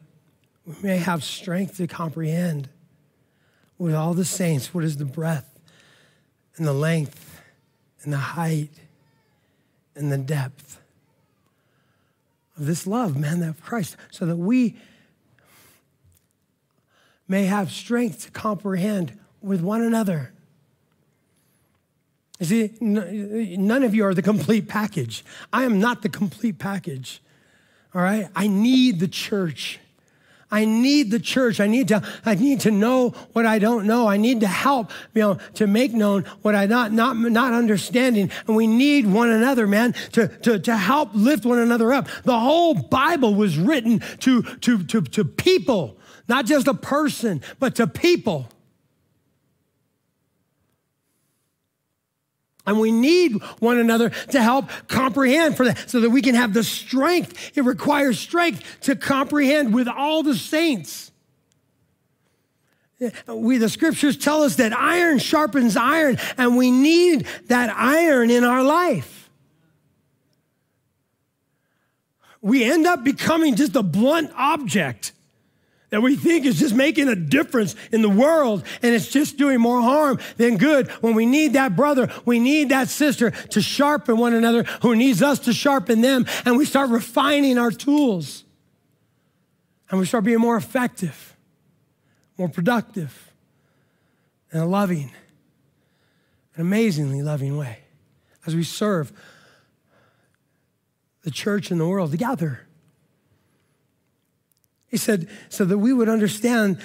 we 0.66 0.76
may 0.82 0.98
have 0.98 1.24
strength 1.24 1.78
to 1.78 1.88
comprehend 1.88 2.70
with 3.78 3.94
all 3.94 4.14
the 4.14 4.26
saints 4.26 4.74
what 4.74 4.84
is 4.84 4.98
the 4.98 5.06
breadth 5.06 5.60
and 6.58 6.66
the 6.66 6.74
length 6.74 7.42
and 8.04 8.14
the 8.14 8.18
height 8.18 8.72
and 9.96 10.12
the 10.12 10.18
depth 10.18 10.82
of 12.58 12.66
this 12.66 12.88
love, 12.88 13.18
man, 13.18 13.44
of 13.44 13.62
Christ, 13.62 13.98
so 14.12 14.26
that 14.26 14.38
we 14.38 14.78
may 17.28 17.46
have 17.46 17.72
strength 17.72 18.26
to 18.26 18.32
comprehend 18.32 19.20
with 19.42 19.62
one 19.62 19.82
another. 19.82 20.32
You 22.40 22.46
see, 22.46 22.74
none 22.82 23.84
of 23.84 23.96
you 23.96 24.06
are 24.06 24.14
the 24.14 24.22
complete 24.22 24.68
package. 24.68 25.24
I 25.54 25.64
am 25.64 25.80
not 25.80 26.02
the 26.02 26.10
complete 26.10 26.60
package. 26.60 27.22
All 27.94 28.02
right? 28.02 28.28
I 28.36 28.48
need 28.48 29.00
the 29.00 29.08
church. 29.08 29.80
I 30.52 30.66
need 30.66 31.12
the 31.12 31.20
church. 31.20 31.60
I 31.60 31.68
need 31.68 31.88
to, 31.88 32.04
I 32.26 32.36
need 32.36 32.62
to 32.62 32.72
know 32.72 33.10
what 33.34 33.46
I 33.46 33.58
don't 33.58 33.88
know. 33.88 34.08
I 34.08 34.18
need 34.18 34.42
to 34.42 34.48
help, 34.48 34.92
you 35.14 35.22
know, 35.22 35.38
to 35.56 35.66
make 35.66 35.94
known 35.94 36.24
what 36.42 36.56
I 36.56 36.66
not, 36.66 36.92
not, 36.92 37.18
not 37.18 37.54
understanding. 37.54 38.30
And 38.48 38.56
we 38.56 38.68
need 38.68 39.08
one 39.08 39.30
another, 39.30 39.66
man, 39.66 39.94
to, 40.12 40.28
to, 40.28 40.60
to 40.60 40.78
help 40.78 41.10
lift 41.14 41.46
one 41.46 41.60
another 41.60 41.94
up. 41.94 42.08
The 42.24 42.40
whole 42.40 42.74
Bible 42.74 43.34
was 43.34 43.58
written 43.58 44.00
to, 44.20 44.44
to, 44.44 44.84
to, 44.84 45.02
to 45.02 45.26
people, 45.26 45.98
not 46.28 46.46
just 46.46 46.68
a 46.68 46.74
person, 46.74 47.42
but 47.60 47.76
to 47.76 47.88
people. 47.88 48.48
And 52.66 52.80
we 52.80 52.92
need 52.92 53.42
one 53.60 53.78
another 53.78 54.10
to 54.10 54.42
help 54.42 54.70
comprehend 54.88 55.56
for 55.56 55.66
that 55.66 55.90
so 55.90 56.00
that 56.00 56.10
we 56.10 56.22
can 56.22 56.36
have 56.36 56.54
the 56.54 56.64
strength. 56.64 57.58
It 57.58 57.62
requires 57.62 58.20
strength 58.20 58.82
to 58.82 58.96
comprehend 58.96 59.74
with 59.74 59.88
all 59.88 60.24
the 60.24 60.36
saints. 60.36 61.12
We, 63.28 63.58
the 63.58 63.70
scriptures 63.70 64.18
tell 64.18 64.44
us 64.44 64.56
that 64.56 64.74
iron 64.74 65.20
sharpens 65.20 65.76
iron, 65.76 66.18
and 66.38 66.58
we 66.58 66.72
need 66.72 67.28
that 67.48 67.70
iron 67.76 68.32
in 68.32 68.44
our 68.44 68.64
life. 68.64 69.30
We 72.42 72.64
end 72.64 72.86
up 72.88 73.04
becoming 73.04 73.56
just 73.56 73.76
a 73.76 73.84
blunt 73.84 74.32
object 74.36 75.12
that 75.96 76.02
we 76.02 76.16
think 76.16 76.46
is 76.46 76.60
just 76.60 76.76
making 76.76 77.08
a 77.08 77.16
difference 77.16 77.74
in 77.92 78.02
the 78.02 78.10
world 78.10 78.66
and 78.82 78.94
it's 78.94 79.08
just 79.08 79.38
doing 79.38 79.60
more 79.60 79.82
harm 79.82 80.20
than 80.36 80.58
good. 80.58 80.90
When 81.02 81.16
we 81.16 81.26
need 81.26 81.54
that 81.54 81.76
brother, 81.76 82.12
we 82.26 82.38
need 82.40 82.70
that 82.70 82.90
sister 82.90 83.32
to 83.32 83.62
sharpen 83.62 84.18
one 84.18 84.34
another 84.34 84.64
who 84.82 84.96
needs 84.96 85.24
us 85.24 85.40
to 85.40 85.54
sharpen 85.54 86.02
them 86.02 86.26
and 86.44 86.58
we 86.58 86.66
start 86.66 86.90
refining 86.90 87.58
our 87.58 87.72
tools. 87.72 88.44
And 89.90 90.00
we 90.00 90.06
start 90.06 90.26
being 90.26 90.40
more 90.40 90.58
effective 90.58 91.36
more 92.38 92.50
productive, 92.50 93.32
in 94.52 94.60
a 94.60 94.66
loving, 94.66 95.12
an 96.56 96.62
amazingly 96.62 97.22
loving 97.22 97.58
way. 97.58 97.80
As 98.46 98.56
we 98.56 98.64
serve 98.64 99.12
the 101.24 101.32
church 101.32 101.72
and 101.72 101.80
the 101.80 101.88
world 101.88 102.12
together. 102.12 102.65
He 104.96 105.00
said, 105.00 105.28
so 105.50 105.66
that 105.66 105.78
we 105.78 105.92
would 105.92 106.08
understand 106.08 106.78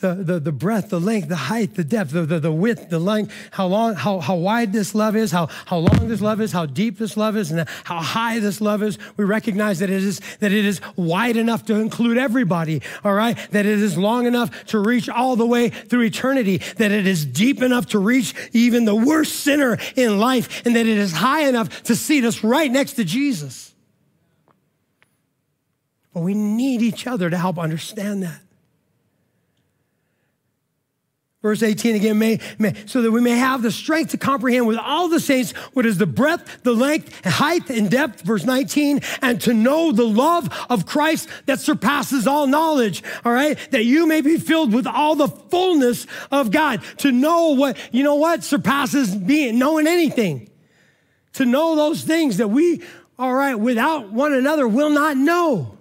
the, 0.00 0.14
the, 0.14 0.40
the 0.40 0.50
breadth, 0.50 0.90
the 0.90 0.98
length, 0.98 1.28
the 1.28 1.36
height, 1.36 1.76
the 1.76 1.84
depth, 1.84 2.10
the, 2.10 2.26
the, 2.26 2.40
the 2.40 2.50
width, 2.50 2.90
the 2.90 2.98
length, 2.98 3.32
how 3.52 3.68
long, 3.68 3.94
how, 3.94 4.18
how 4.18 4.34
wide 4.34 4.72
this 4.72 4.96
love 4.96 5.14
is, 5.14 5.30
how, 5.30 5.46
how 5.66 5.76
long 5.76 6.08
this 6.08 6.20
love 6.20 6.40
is, 6.40 6.50
how 6.50 6.66
deep 6.66 6.98
this 6.98 7.16
love 7.16 7.36
is, 7.36 7.52
and 7.52 7.68
how 7.84 8.00
high 8.00 8.40
this 8.40 8.60
love 8.60 8.82
is. 8.82 8.98
We 9.16 9.24
recognize 9.24 9.78
that 9.78 9.90
it 9.90 10.02
is 10.02 10.20
that 10.40 10.50
it 10.50 10.64
is 10.64 10.80
wide 10.96 11.36
enough 11.36 11.64
to 11.66 11.76
include 11.76 12.18
everybody, 12.18 12.82
all 13.04 13.14
right? 13.14 13.38
That 13.52 13.64
it 13.64 13.78
is 13.78 13.96
long 13.96 14.26
enough 14.26 14.64
to 14.66 14.80
reach 14.80 15.08
all 15.08 15.36
the 15.36 15.46
way 15.46 15.68
through 15.68 16.02
eternity, 16.02 16.58
that 16.78 16.90
it 16.90 17.06
is 17.06 17.24
deep 17.24 17.62
enough 17.62 17.86
to 17.90 18.00
reach 18.00 18.34
even 18.52 18.86
the 18.86 18.96
worst 18.96 19.36
sinner 19.36 19.78
in 19.94 20.18
life, 20.18 20.66
and 20.66 20.74
that 20.74 20.86
it 20.86 20.98
is 20.98 21.12
high 21.12 21.42
enough 21.42 21.84
to 21.84 21.94
seat 21.94 22.24
us 22.24 22.42
right 22.42 22.72
next 22.72 22.94
to 22.94 23.04
Jesus. 23.04 23.71
But 26.12 26.20
we 26.20 26.34
need 26.34 26.82
each 26.82 27.06
other 27.06 27.30
to 27.30 27.38
help 27.38 27.58
understand 27.58 28.22
that. 28.22 28.40
Verse 31.42 31.64
18 31.64 31.96
again, 31.96 32.20
may, 32.20 32.38
may, 32.56 32.72
so 32.86 33.02
that 33.02 33.10
we 33.10 33.20
may 33.20 33.32
have 33.32 33.62
the 33.62 33.72
strength 33.72 34.12
to 34.12 34.16
comprehend 34.16 34.68
with 34.68 34.78
all 34.78 35.08
the 35.08 35.18
saints 35.18 35.50
what 35.72 35.84
is 35.84 35.98
the 35.98 36.06
breadth, 36.06 36.62
the 36.62 36.72
length, 36.72 37.24
height, 37.24 37.68
and 37.68 37.90
depth. 37.90 38.20
Verse 38.20 38.44
19, 38.44 39.00
and 39.20 39.40
to 39.40 39.52
know 39.52 39.90
the 39.90 40.06
love 40.06 40.48
of 40.70 40.86
Christ 40.86 41.28
that 41.46 41.58
surpasses 41.58 42.28
all 42.28 42.46
knowledge. 42.46 43.02
All 43.24 43.32
right. 43.32 43.58
That 43.72 43.84
you 43.84 44.06
may 44.06 44.20
be 44.20 44.38
filled 44.38 44.72
with 44.72 44.86
all 44.86 45.16
the 45.16 45.26
fullness 45.26 46.06
of 46.30 46.52
God. 46.52 46.80
To 46.98 47.10
know 47.10 47.48
what, 47.48 47.76
you 47.90 48.04
know 48.04 48.14
what 48.14 48.44
surpasses 48.44 49.12
being, 49.12 49.58
knowing 49.58 49.88
anything. 49.88 50.48
To 51.34 51.44
know 51.44 51.74
those 51.74 52.04
things 52.04 52.36
that 52.36 52.48
we, 52.48 52.82
all 53.18 53.34
right, 53.34 53.56
without 53.56 54.12
one 54.12 54.32
another 54.32 54.68
will 54.68 54.90
not 54.90 55.16
know. 55.16 55.76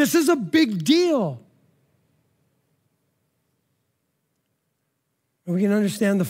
This 0.00 0.14
is 0.14 0.30
a 0.30 0.36
big 0.36 0.82
deal. 0.82 1.38
we 5.44 5.60
can 5.60 5.72
understand 5.72 6.22
the, 6.22 6.24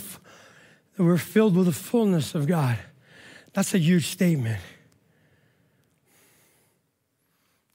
that 0.97 1.05
we're 1.05 1.17
filled 1.17 1.55
with 1.55 1.67
the 1.67 1.73
fullness 1.73 2.35
of 2.35 2.49
God. 2.49 2.77
That's 3.53 3.73
a 3.73 3.79
huge 3.79 4.09
statement. 4.09 4.59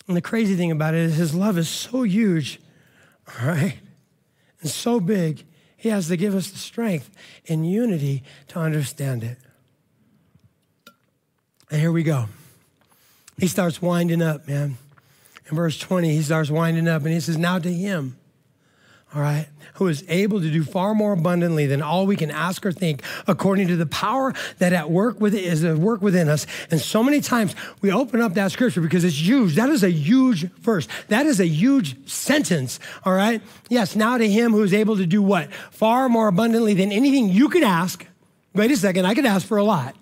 And 0.10 0.18
the 0.18 0.22
crazy 0.22 0.58
thing 0.58 0.70
about 0.70 0.96
it 0.96 1.00
is 1.00 1.16
his 1.16 1.34
love 1.34 1.58
is 1.58 1.70
so 1.70 2.04
huge, 2.04 2.60
all 3.40 3.48
right, 3.48 3.78
and 4.60 4.70
so 4.70 5.00
big, 5.00 5.46
he 5.78 5.88
has 5.88 6.10
to 6.10 6.18
give 6.18 6.36
us 6.36 6.52
the 6.52 6.58
strength 6.58 7.10
and 7.48 7.66
unity 7.66 8.22
to 8.50 8.60
understand 8.60 9.24
it. 9.24 9.38
And 11.72 11.80
here 11.80 11.94
we 11.94 12.04
go. 12.04 12.26
He 13.38 13.48
starts 13.48 13.82
winding 13.82 14.22
up, 14.22 14.46
man. 14.46 14.78
In 15.50 15.56
verse 15.56 15.78
20, 15.78 16.10
he 16.10 16.22
starts 16.22 16.50
winding 16.50 16.88
up 16.88 17.04
and 17.04 17.14
he 17.14 17.20
says, 17.20 17.38
Now 17.38 17.60
to 17.60 17.72
him 17.72 18.18
all 19.16 19.22
right, 19.22 19.48
who 19.76 19.88
is 19.88 20.04
able 20.10 20.42
to 20.42 20.52
do 20.52 20.62
far 20.62 20.94
more 20.94 21.14
abundantly 21.14 21.68
than 21.68 21.82
all 21.82 22.06
we 22.06 22.18
can 22.18 22.30
ask 22.30 22.66
or 22.66 22.74
think, 22.74 23.02
according 23.28 23.70
to 23.70 23.78
the 23.78 23.86
power 23.86 24.34
that 24.58 24.74
at 24.74 24.92
work 24.92 25.22
with 25.22 25.34
is 25.34 25.64
at 25.64 25.78
work 25.78 26.02
within 26.02 26.28
us. 26.28 26.46
And 26.70 26.82
so 26.82 27.02
many 27.02 27.22
times 27.22 27.56
we 27.80 27.94
open 27.94 28.20
up 28.20 28.34
that 28.34 28.52
scripture 28.52 28.82
because 28.82 29.06
it's 29.06 29.26
huge. 29.26 29.56
That 29.56 29.70
is 29.70 29.84
a 29.84 29.90
huge 29.90 30.52
verse. 30.56 30.90
That 31.08 31.26
is 31.26 31.40
a 31.40 31.48
huge 31.48 32.10
sentence. 32.10 32.78
All 33.06 33.14
right. 33.14 33.42
Yes. 33.70 33.96
Now 33.96 34.18
to 34.18 34.30
him 34.30 34.52
who 34.52 34.64
is 34.64 34.74
able 34.74 34.98
to 34.98 35.06
do 35.06 35.22
what 35.22 35.54
far 35.72 36.10
more 36.10 36.28
abundantly 36.28 36.74
than 36.74 36.92
anything 36.92 37.30
you 37.30 37.48
could 37.48 37.64
ask. 37.64 38.06
Wait 38.54 38.72
a 38.72 38.76
second. 38.76 39.06
I 39.06 39.14
could 39.14 39.26
ask 39.26 39.48
for 39.48 39.58
a 39.58 39.64
lot 39.64 39.96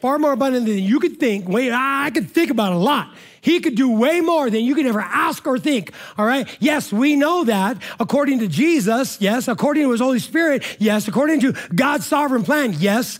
far 0.00 0.18
more 0.18 0.32
abundantly 0.32 0.76
than 0.76 0.84
you 0.84 1.00
could 1.00 1.18
think. 1.18 1.48
Wait, 1.48 1.72
I 1.72 2.10
could 2.10 2.30
think 2.30 2.50
about 2.50 2.72
a 2.72 2.76
lot. 2.76 3.12
He 3.40 3.60
could 3.60 3.76
do 3.76 3.90
way 3.90 4.20
more 4.20 4.50
than 4.50 4.64
you 4.64 4.74
could 4.74 4.86
ever 4.86 5.00
ask 5.00 5.46
or 5.46 5.58
think. 5.58 5.92
All 6.16 6.26
right. 6.26 6.48
Yes, 6.60 6.92
we 6.92 7.16
know 7.16 7.44
that 7.44 7.78
according 8.00 8.40
to 8.40 8.48
Jesus. 8.48 9.20
Yes. 9.20 9.48
According 9.48 9.84
to 9.84 9.92
his 9.92 10.00
Holy 10.00 10.18
Spirit. 10.18 10.64
Yes. 10.78 11.08
According 11.08 11.40
to 11.40 11.52
God's 11.74 12.06
sovereign 12.06 12.42
plan. 12.42 12.74
Yes. 12.78 13.18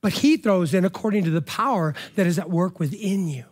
But 0.00 0.12
he 0.12 0.36
throws 0.36 0.74
in 0.74 0.84
according 0.84 1.24
to 1.24 1.30
the 1.30 1.42
power 1.42 1.94
that 2.16 2.26
is 2.26 2.38
at 2.38 2.50
work 2.50 2.78
within 2.78 3.28
you. 3.28 3.44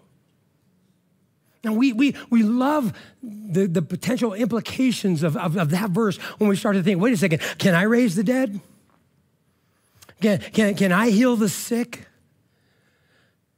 Now, 1.65 1.73
we, 1.73 1.93
we, 1.93 2.17
we 2.29 2.43
love 2.43 2.93
the, 3.23 3.67
the 3.67 3.83
potential 3.83 4.35
implications 4.35 5.23
of, 5.23 5.37
of, 5.37 5.57
of 5.57 5.71
that 5.71 5.91
verse 5.91 6.17
when 6.39 6.51
we 6.51 6.57
start 6.57 6.75
to 6.75 6.83
think 6.83 7.01
wait 7.01 7.15
a 7.15 7.17
second, 7.17 7.41
can 7.59 7.75
I 7.75 7.83
raise 7.83 8.17
the 8.17 8.25
dead? 8.25 8.61
Can, 10.23 10.39
can, 10.39 10.75
can 10.77 10.93
I 10.93 11.11
heal 11.11 11.37
the 11.37 11.49
sick? 11.49 12.07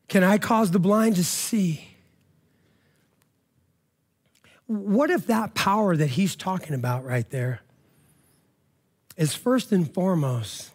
Can 0.08 0.24
I 0.24 0.38
cause 0.38 0.70
the 0.70 0.78
blind 0.78 1.16
to 1.16 1.24
see? 1.24 1.88
What 4.66 5.10
if 5.10 5.26
that 5.26 5.54
power 5.54 5.94
that 5.94 6.06
he's 6.08 6.34
talking 6.34 6.74
about 6.74 7.04
right 7.04 7.28
there 7.28 7.60
is 9.16 9.34
first 9.34 9.72
and 9.72 9.92
foremost 9.92 10.70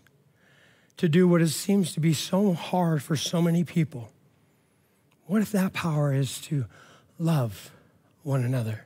to 0.97 1.10
do 1.10 1.28
what 1.28 1.41
it 1.41 1.49
seems 1.49 1.93
to 1.93 1.99
be 1.99 2.13
so 2.13 2.54
hard 2.54 3.02
for 3.02 3.15
so 3.15 3.41
many 3.41 3.63
people? 3.63 4.12
What 5.25 5.41
if 5.41 5.52
that 5.54 5.73
power 5.73 6.13
is 6.13 6.39
to 6.41 6.65
love 7.17 7.71
one 8.21 8.43
another 8.43 8.86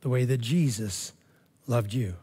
the 0.00 0.08
way 0.08 0.24
that 0.24 0.38
Jesus 0.38 1.12
loved 1.66 1.92
you? 1.92 2.14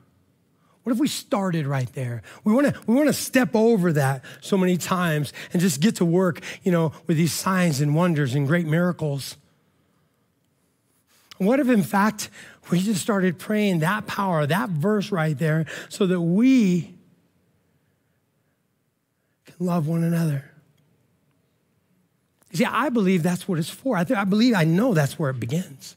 What 0.85 0.93
if 0.93 0.99
we 0.99 1.07
started 1.07 1.65
right 1.65 1.91
there? 1.93 2.21
We 2.43 2.53
want 2.53 2.67
to 2.67 2.79
we 2.85 2.93
want 2.93 3.07
to 3.07 3.13
step 3.13 3.55
over 3.55 3.91
that 3.93 4.23
so 4.39 4.55
many 4.55 4.77
times 4.77 5.33
and 5.51 5.59
just 5.59 5.81
get 5.81 5.95
to 5.95 6.05
work, 6.05 6.41
you 6.61 6.71
know, 6.71 6.91
with 7.07 7.17
these 7.17 7.33
signs 7.33 7.81
and 7.81 7.95
wonders 7.95 8.35
and 8.35 8.45
great 8.45 8.67
miracles. 8.67 9.35
What 11.39 11.59
if 11.59 11.69
in 11.69 11.81
fact 11.81 12.29
we 12.69 12.79
just 12.79 13.01
started 13.01 13.39
praying 13.39 13.79
that 13.79 14.05
power, 14.05 14.45
that 14.45 14.69
verse 14.69 15.11
right 15.11 15.35
there 15.35 15.65
so 15.89 16.05
that 16.05 16.21
we 16.21 16.93
can 19.47 19.65
love 19.65 19.87
one 19.87 20.03
another? 20.03 20.51
You 22.51 22.57
see, 22.57 22.65
I 22.65 22.89
believe 22.89 23.23
that's 23.23 23.47
what 23.47 23.57
it's 23.57 23.71
for. 23.71 23.97
I, 23.97 24.03
th- 24.03 24.19
I 24.19 24.23
believe, 24.23 24.53
I 24.53 24.65
know 24.65 24.93
that's 24.93 25.17
where 25.17 25.31
it 25.31 25.39
begins. 25.39 25.95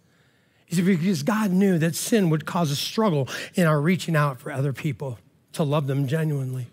Because 0.68 1.22
God 1.22 1.50
knew 1.50 1.78
that 1.78 1.94
sin 1.94 2.30
would 2.30 2.44
cause 2.44 2.70
a 2.70 2.76
struggle 2.76 3.28
in 3.54 3.66
our 3.66 3.80
reaching 3.80 4.14
out 4.14 4.40
for 4.40 4.52
other 4.52 4.72
people 4.72 5.18
to 5.52 5.62
love 5.62 5.86
them 5.86 6.06
genuinely. 6.06 6.68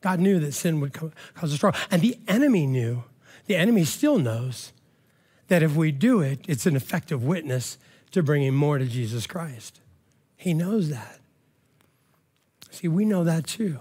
God 0.00 0.20
knew 0.20 0.38
that 0.40 0.52
sin 0.52 0.80
would 0.80 0.92
cause 0.92 1.52
a 1.52 1.56
struggle. 1.56 1.80
And 1.90 2.00
the 2.00 2.18
enemy 2.26 2.66
knew, 2.66 3.04
the 3.46 3.56
enemy 3.56 3.84
still 3.84 4.18
knows, 4.18 4.72
that 5.48 5.62
if 5.62 5.74
we 5.74 5.90
do 5.90 6.20
it, 6.20 6.40
it's 6.46 6.66
an 6.66 6.76
effective 6.76 7.24
witness 7.24 7.78
to 8.12 8.22
bringing 8.22 8.54
more 8.54 8.78
to 8.78 8.86
Jesus 8.86 9.26
Christ. 9.26 9.80
He 10.36 10.54
knows 10.54 10.90
that. 10.90 11.18
See, 12.70 12.88
we 12.88 13.04
know 13.04 13.24
that 13.24 13.46
too. 13.46 13.78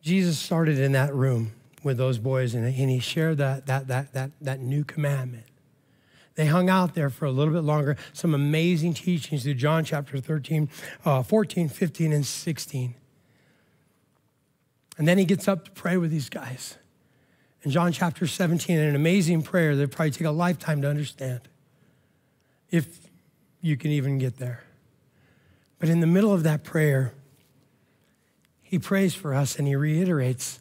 Jesus 0.00 0.38
started 0.38 0.78
in 0.78 0.92
that 0.92 1.14
room 1.14 1.52
with 1.82 1.98
those 1.98 2.18
boys 2.18 2.54
and 2.54 2.72
he 2.72 2.98
shared 2.98 3.38
that, 3.38 3.66
that, 3.66 3.88
that, 3.88 4.14
that, 4.14 4.30
that 4.40 4.60
new 4.60 4.84
commandment. 4.84 5.44
They 6.38 6.46
hung 6.46 6.70
out 6.70 6.94
there 6.94 7.10
for 7.10 7.24
a 7.24 7.32
little 7.32 7.52
bit 7.52 7.64
longer. 7.64 7.96
Some 8.12 8.32
amazing 8.32 8.94
teachings 8.94 9.42
through 9.42 9.54
John 9.54 9.84
chapter 9.84 10.18
13, 10.18 10.68
uh, 11.04 11.24
14, 11.24 11.68
15, 11.68 12.12
and 12.12 12.24
16. 12.24 12.94
And 14.96 15.08
then 15.08 15.18
he 15.18 15.24
gets 15.24 15.48
up 15.48 15.64
to 15.64 15.72
pray 15.72 15.96
with 15.96 16.12
these 16.12 16.28
guys. 16.28 16.76
In 17.64 17.72
John 17.72 17.90
chapter 17.90 18.28
17, 18.28 18.78
an 18.78 18.94
amazing 18.94 19.42
prayer 19.42 19.74
that 19.74 19.90
probably 19.90 20.12
take 20.12 20.28
a 20.28 20.30
lifetime 20.30 20.80
to 20.82 20.88
understand, 20.88 21.40
if 22.70 22.86
you 23.60 23.76
can 23.76 23.90
even 23.90 24.18
get 24.18 24.36
there. 24.38 24.62
But 25.80 25.88
in 25.88 25.98
the 25.98 26.06
middle 26.06 26.32
of 26.32 26.44
that 26.44 26.62
prayer, 26.62 27.14
he 28.62 28.78
prays 28.78 29.12
for 29.12 29.34
us 29.34 29.58
and 29.58 29.66
he 29.66 29.74
reiterates 29.74 30.60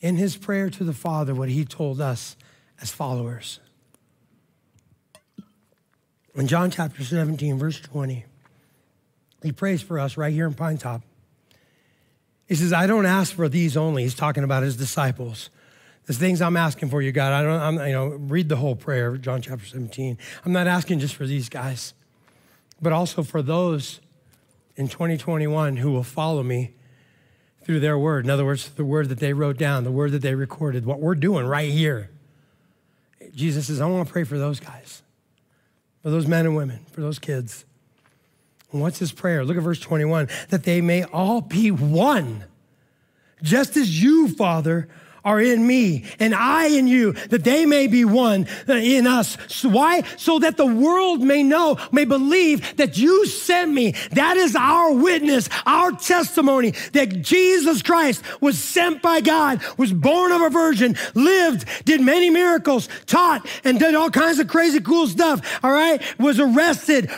in 0.00 0.14
his 0.14 0.36
prayer 0.36 0.70
to 0.70 0.84
the 0.84 0.92
Father 0.92 1.34
what 1.34 1.48
he 1.48 1.64
told 1.64 2.00
us 2.00 2.36
as 2.80 2.92
followers. 2.92 3.58
In 6.36 6.46
John 6.46 6.70
chapter 6.70 7.02
17, 7.02 7.58
verse 7.58 7.80
20, 7.80 8.24
he 9.42 9.52
prays 9.52 9.82
for 9.82 9.98
us 9.98 10.16
right 10.16 10.32
here 10.32 10.46
in 10.46 10.54
Pinetop. 10.54 11.02
He 12.46 12.54
says, 12.54 12.72
I 12.72 12.86
don't 12.86 13.06
ask 13.06 13.34
for 13.34 13.48
these 13.48 13.76
only. 13.76 14.02
He's 14.02 14.14
talking 14.14 14.44
about 14.44 14.62
his 14.62 14.76
disciples. 14.76 15.50
There's 16.04 16.18
things 16.18 16.40
I'm 16.40 16.56
asking 16.56 16.90
for 16.90 17.02
you, 17.02 17.10
God. 17.10 17.32
I 17.32 17.42
don't, 17.42 17.60
I'm, 17.60 17.86
you 17.88 17.92
know, 17.92 18.06
read 18.08 18.48
the 18.48 18.56
whole 18.56 18.76
prayer, 18.76 19.08
of 19.08 19.22
John 19.22 19.42
chapter 19.42 19.66
17. 19.66 20.18
I'm 20.44 20.52
not 20.52 20.66
asking 20.66 21.00
just 21.00 21.14
for 21.14 21.26
these 21.26 21.48
guys, 21.48 21.94
but 22.80 22.92
also 22.92 23.22
for 23.22 23.42
those 23.42 24.00
in 24.76 24.88
2021 24.88 25.78
who 25.78 25.90
will 25.90 26.04
follow 26.04 26.42
me 26.42 26.74
through 27.64 27.80
their 27.80 27.98
word. 27.98 28.24
In 28.24 28.30
other 28.30 28.44
words, 28.44 28.68
the 28.68 28.84
word 28.84 29.08
that 29.08 29.18
they 29.18 29.32
wrote 29.32 29.58
down, 29.58 29.82
the 29.84 29.90
word 29.90 30.12
that 30.12 30.22
they 30.22 30.34
recorded, 30.34 30.86
what 30.86 31.00
we're 31.00 31.16
doing 31.16 31.46
right 31.46 31.70
here 31.70 32.10
Jesus 33.34 33.66
says, 33.66 33.80
I 33.80 33.86
want 33.86 34.06
to 34.06 34.12
pray 34.12 34.24
for 34.24 34.38
those 34.38 34.60
guys, 34.60 35.02
for 36.06 36.10
those 36.10 36.28
men 36.28 36.46
and 36.46 36.54
women, 36.54 36.78
for 36.92 37.00
those 37.00 37.18
kids. 37.18 37.64
And 38.70 38.80
what's 38.80 39.00
his 39.00 39.10
prayer? 39.10 39.44
Look 39.44 39.56
at 39.56 39.62
verse 39.64 39.80
21 39.80 40.28
that 40.50 40.62
they 40.62 40.80
may 40.80 41.02
all 41.02 41.40
be 41.40 41.72
one, 41.72 42.44
just 43.42 43.76
as 43.76 44.00
you, 44.00 44.28
Father, 44.28 44.88
are 45.26 45.40
in 45.40 45.66
me 45.66 46.04
and 46.20 46.34
I 46.34 46.68
in 46.68 46.86
you, 46.86 47.12
that 47.12 47.42
they 47.44 47.66
may 47.66 47.88
be 47.88 48.04
one 48.04 48.46
in 48.68 49.06
us. 49.06 49.36
So 49.48 49.68
why? 49.68 50.02
So 50.16 50.38
that 50.38 50.56
the 50.56 50.64
world 50.64 51.20
may 51.20 51.42
know, 51.42 51.78
may 51.90 52.04
believe 52.04 52.76
that 52.76 52.96
you 52.96 53.26
sent 53.26 53.72
me. 53.72 53.94
That 54.12 54.36
is 54.36 54.54
our 54.54 54.94
witness, 54.94 55.48
our 55.66 55.90
testimony 55.92 56.70
that 56.92 57.22
Jesus 57.22 57.82
Christ 57.82 58.22
was 58.40 58.58
sent 58.58 59.02
by 59.02 59.20
God, 59.20 59.60
was 59.76 59.92
born 59.92 60.30
of 60.30 60.42
a 60.42 60.48
virgin, 60.48 60.96
lived, 61.14 61.66
did 61.84 62.00
many 62.00 62.30
miracles, 62.30 62.88
taught, 63.06 63.46
and 63.64 63.80
did 63.80 63.96
all 63.96 64.10
kinds 64.10 64.38
of 64.38 64.46
crazy 64.46 64.80
cool 64.80 65.08
stuff. 65.08 65.58
All 65.64 65.72
right. 65.72 66.00
Was 66.18 66.38
arrested, 66.38 67.10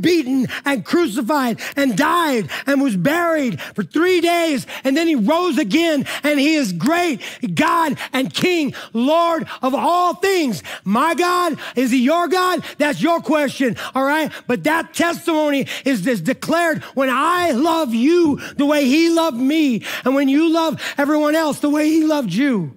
beaten, 0.00 0.46
and 0.64 0.84
crucified, 0.84 1.60
and 1.76 1.96
died, 1.96 2.48
and 2.66 2.80
was 2.80 2.96
buried 2.96 3.60
for 3.60 3.82
three 3.82 4.22
days. 4.22 4.66
And 4.84 4.96
then 4.96 5.06
he 5.06 5.14
rose 5.14 5.58
again, 5.58 6.06
and 6.22 6.40
he 6.40 6.54
is 6.54 6.72
great 6.72 7.20
God 7.48 7.98
and 8.12 8.32
King, 8.32 8.74
Lord 8.92 9.46
of 9.60 9.74
all 9.74 10.14
things. 10.14 10.62
My 10.84 11.14
God, 11.14 11.58
is 11.76 11.90
he 11.90 11.98
your 11.98 12.28
God? 12.28 12.64
That's 12.78 13.02
your 13.02 13.20
question, 13.20 13.76
all 13.94 14.04
right? 14.04 14.30
But 14.46 14.64
that 14.64 14.94
testimony 14.94 15.66
is, 15.84 16.02
this 16.02 16.20
declared 16.20 16.82
when 16.94 17.08
I 17.10 17.52
love 17.52 17.94
you 17.94 18.40
the 18.56 18.66
way 18.66 18.86
he 18.86 19.10
loved 19.10 19.36
me, 19.36 19.84
and 20.04 20.14
when 20.14 20.28
you 20.28 20.52
love 20.52 20.80
everyone 20.98 21.34
else 21.34 21.60
the 21.60 21.70
way 21.70 21.88
he 21.88 22.04
loved 22.04 22.32
you. 22.32 22.76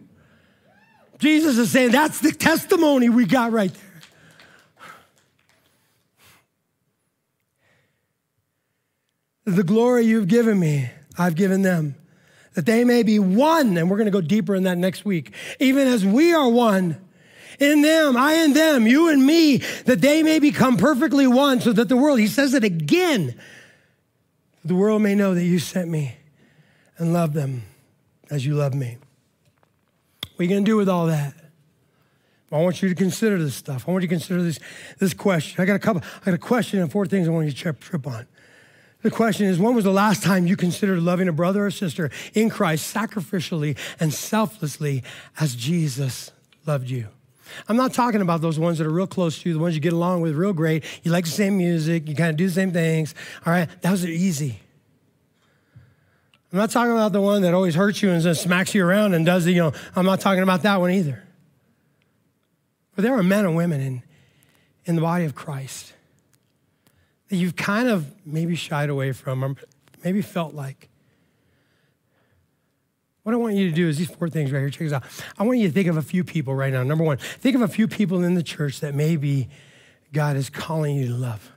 Jesus 1.19 1.57
is 1.57 1.71
saying 1.71 1.91
that's 1.91 2.19
the 2.19 2.31
testimony 2.31 3.09
we 3.09 3.25
got 3.25 3.51
right 3.51 3.71
there. 3.73 3.83
The 9.55 9.63
glory 9.63 10.05
you've 10.05 10.27
given 10.27 10.59
me, 10.59 10.89
I've 11.17 11.35
given 11.35 11.61
them 11.61 11.95
that 12.55 12.65
they 12.65 12.83
may 12.83 13.03
be 13.03 13.19
one. 13.19 13.77
And 13.77 13.89
we're 13.89 13.97
going 13.97 14.05
to 14.05 14.11
go 14.11 14.21
deeper 14.21 14.55
in 14.55 14.63
that 14.63 14.77
next 14.77 15.05
week. 15.05 15.33
Even 15.59 15.87
as 15.87 16.05
we 16.05 16.33
are 16.33 16.49
one 16.49 16.97
in 17.59 17.81
them, 17.81 18.17
I 18.17 18.33
and 18.33 18.55
them, 18.55 18.87
you 18.87 19.09
and 19.09 19.25
me, 19.25 19.57
that 19.85 20.01
they 20.01 20.23
may 20.23 20.39
become 20.39 20.77
perfectly 20.77 21.27
one 21.27 21.61
so 21.61 21.71
that 21.73 21.87
the 21.87 21.97
world, 21.97 22.19
he 22.19 22.27
says 22.27 22.53
it 22.53 22.63
again, 22.63 23.39
the 24.63 24.75
world 24.75 25.01
may 25.01 25.15
know 25.15 25.35
that 25.35 25.43
you 25.43 25.59
sent 25.59 25.89
me 25.89 26.17
and 26.97 27.13
love 27.13 27.33
them 27.33 27.63
as 28.31 28.45
you 28.45 28.55
love 28.55 28.73
me. 28.73 28.97
What 30.21 30.39
are 30.39 30.43
you 30.43 30.49
going 30.49 30.65
to 30.65 30.71
do 30.71 30.77
with 30.77 30.89
all 30.89 31.07
that? 31.07 31.33
I 32.51 32.61
want 32.61 32.81
you 32.81 32.89
to 32.89 32.95
consider 32.95 33.37
this 33.37 33.55
stuff. 33.55 33.87
I 33.87 33.91
want 33.91 34.03
you 34.03 34.07
to 34.07 34.15
consider 34.15 34.41
this, 34.41 34.59
this 34.97 35.13
question. 35.13 35.61
I 35.61 35.65
got 35.65 35.75
a 35.75 35.79
couple, 35.79 36.01
I 36.21 36.25
got 36.25 36.33
a 36.35 36.37
question 36.37 36.79
and 36.79 36.91
four 36.91 37.05
things 37.05 37.27
I 37.27 37.31
want 37.31 37.47
you 37.47 37.51
to 37.51 37.57
trip, 37.57 37.79
trip 37.79 38.07
on. 38.07 38.27
The 39.05 39.11
question 39.11 39.45
is, 39.45 39.59
when 39.59 39.75
was 39.75 39.83
the 39.83 39.91
last 39.91 40.23
time 40.23 40.47
you 40.47 40.57
considered 40.57 40.99
loving 40.99 41.27
a 41.27 41.31
brother 41.31 41.63
or 41.63 41.69
sister 41.69 42.09
in 42.33 42.49
Christ 42.49 42.91
sacrificially 42.91 43.77
and 43.99 44.11
selflessly 44.11 45.03
as 45.39 45.55
Jesus 45.55 46.31
loved 46.65 46.89
you? 46.89 47.05
I'm 47.69 47.77
not 47.77 47.93
talking 47.93 48.21
about 48.21 48.41
those 48.41 48.57
ones 48.57 48.79
that 48.79 48.87
are 48.87 48.91
real 48.91 49.05
close 49.05 49.37
to 49.43 49.49
you, 49.49 49.53
the 49.53 49.59
ones 49.59 49.75
you 49.75 49.79
get 49.79 49.93
along 49.93 50.21
with 50.21 50.33
real 50.33 50.53
great. 50.53 50.83
You 51.03 51.11
like 51.11 51.25
the 51.25 51.29
same 51.29 51.55
music, 51.55 52.09
you 52.09 52.15
kind 52.15 52.31
of 52.31 52.35
do 52.35 52.47
the 52.47 52.53
same 52.53 52.71
things. 52.71 53.13
All 53.45 53.53
right, 53.53 53.69
those 53.83 54.03
are 54.03 54.07
easy. 54.07 54.59
I'm 56.51 56.57
not 56.57 56.71
talking 56.71 56.93
about 56.93 57.11
the 57.11 57.21
one 57.21 57.43
that 57.43 57.53
always 57.53 57.75
hurts 57.75 58.01
you 58.01 58.09
and 58.09 58.35
smacks 58.35 58.73
you 58.73 58.83
around 58.83 59.13
and 59.13 59.23
does, 59.23 59.45
the, 59.45 59.51
you 59.51 59.61
know, 59.61 59.73
I'm 59.95 60.07
not 60.07 60.19
talking 60.19 60.41
about 60.41 60.63
that 60.63 60.79
one 60.79 60.89
either. 60.89 61.23
But 62.95 63.03
there 63.03 63.13
are 63.13 63.21
men 63.21 63.45
and 63.45 63.55
women 63.55 63.81
in, 63.81 64.03
in 64.85 64.95
the 64.95 65.01
body 65.03 65.25
of 65.25 65.35
Christ 65.35 65.93
that 67.29 67.35
you've 67.35 67.55
kind 67.55 67.87
of 67.87 68.05
maybe 68.25 68.55
shied 68.55 68.89
away 68.89 69.11
from 69.11 69.43
or 69.43 69.55
maybe 70.03 70.21
felt 70.21 70.53
like. 70.53 70.89
What 73.23 73.33
I 73.33 73.37
want 73.37 73.55
you 73.55 73.67
to 73.69 73.75
do 73.75 73.89
is 73.89 73.97
these 73.97 74.11
four 74.11 74.29
things 74.29 74.51
right 74.51 74.59
here. 74.59 74.69
Check 74.69 74.81
this 74.81 74.93
out. 74.93 75.03
I 75.37 75.43
want 75.43 75.57
you 75.57 75.67
to 75.67 75.73
think 75.73 75.87
of 75.87 75.97
a 75.97 76.01
few 76.03 76.23
people 76.23 76.53
right 76.53 76.71
now. 76.71 76.83
Number 76.83 77.03
one, 77.03 77.17
think 77.17 77.55
of 77.55 77.63
a 77.63 77.67
few 77.67 77.87
people 77.87 78.23
in 78.23 78.35
the 78.35 78.43
church 78.43 78.81
that 78.81 78.93
maybe 78.93 79.49
God 80.13 80.35
is 80.35 80.51
calling 80.51 80.95
you 80.95 81.07
to 81.07 81.13
love. 81.15 81.51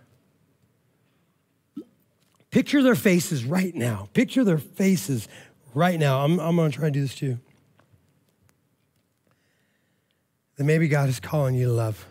Picture 2.51 2.83
their 2.83 2.95
faces 2.95 3.45
right 3.45 3.75
now. 3.75 4.09
Picture 4.15 4.45
their 4.45 4.57
faces 4.57 5.29
right 5.75 5.99
now. 6.01 6.25
I'm, 6.25 6.41
I'm 6.41 6.57
going 6.57 6.71
to 6.71 6.77
try 6.79 6.87
and 6.87 6.95
do 6.95 7.03
this 7.03 7.15
too. 7.15 7.39
That 10.57 10.65
maybe 10.65 10.89
God 10.89 11.11
is 11.11 11.21
calling 11.21 11.55
you 11.55 11.67
to 11.67 11.73
love. 11.73 12.07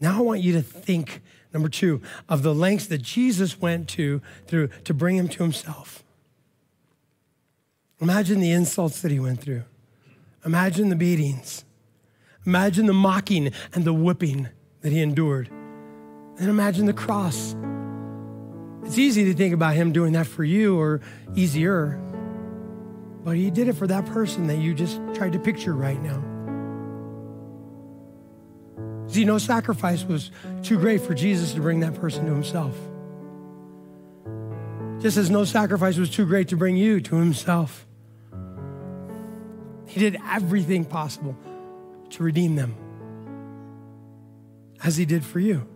Now 0.00 0.18
I 0.18 0.22
want 0.22 0.40
you 0.40 0.52
to 0.54 0.62
think, 0.62 1.22
number 1.52 1.68
two, 1.68 2.02
of 2.28 2.42
the 2.42 2.54
lengths 2.54 2.86
that 2.86 3.02
Jesus 3.02 3.60
went 3.60 3.88
to 3.90 4.20
through 4.46 4.68
to 4.84 4.94
bring 4.94 5.16
him 5.16 5.28
to 5.28 5.42
himself. 5.42 6.02
Imagine 8.00 8.40
the 8.40 8.50
insults 8.50 9.00
that 9.02 9.10
he 9.10 9.20
went 9.20 9.40
through. 9.40 9.62
Imagine 10.44 10.88
the 10.88 10.96
beatings. 10.96 11.64
Imagine 12.46 12.86
the 12.86 12.92
mocking 12.92 13.52
and 13.72 13.84
the 13.84 13.92
whipping 13.92 14.48
that 14.82 14.92
he 14.92 15.00
endured. 15.00 15.48
And 16.38 16.48
imagine 16.48 16.86
the 16.86 16.92
cross. 16.92 17.54
It's 18.84 18.98
easy 18.98 19.24
to 19.24 19.34
think 19.34 19.54
about 19.54 19.74
him 19.74 19.92
doing 19.92 20.12
that 20.12 20.26
for 20.26 20.44
you 20.44 20.78
or 20.78 21.00
easier, 21.34 22.00
but 23.24 23.36
he 23.36 23.50
did 23.50 23.68
it 23.68 23.74
for 23.74 23.86
that 23.86 24.04
person 24.06 24.46
that 24.48 24.58
you 24.58 24.74
just 24.74 25.00
tried 25.14 25.32
to 25.32 25.38
picture 25.38 25.74
right 25.74 26.02
now. 26.02 26.22
See, 29.08 29.24
no 29.24 29.38
sacrifice 29.38 30.04
was 30.04 30.30
too 30.62 30.78
great 30.78 31.00
for 31.00 31.14
Jesus 31.14 31.52
to 31.54 31.60
bring 31.60 31.80
that 31.80 31.94
person 31.94 32.26
to 32.26 32.32
himself. 32.32 32.74
Just 35.00 35.16
as 35.16 35.30
no 35.30 35.44
sacrifice 35.44 35.96
was 35.96 36.08
too 36.08 36.24
great 36.24 36.48
to 36.48 36.56
bring 36.56 36.76
you 36.76 37.00
to 37.00 37.16
himself. 37.16 37.86
He 39.86 40.00
did 40.00 40.16
everything 40.30 40.84
possible 40.84 41.36
to 42.10 42.22
redeem 42.22 42.56
them, 42.56 42.74
as 44.82 44.96
he 44.96 45.04
did 45.04 45.24
for 45.24 45.40
you. 45.40 45.68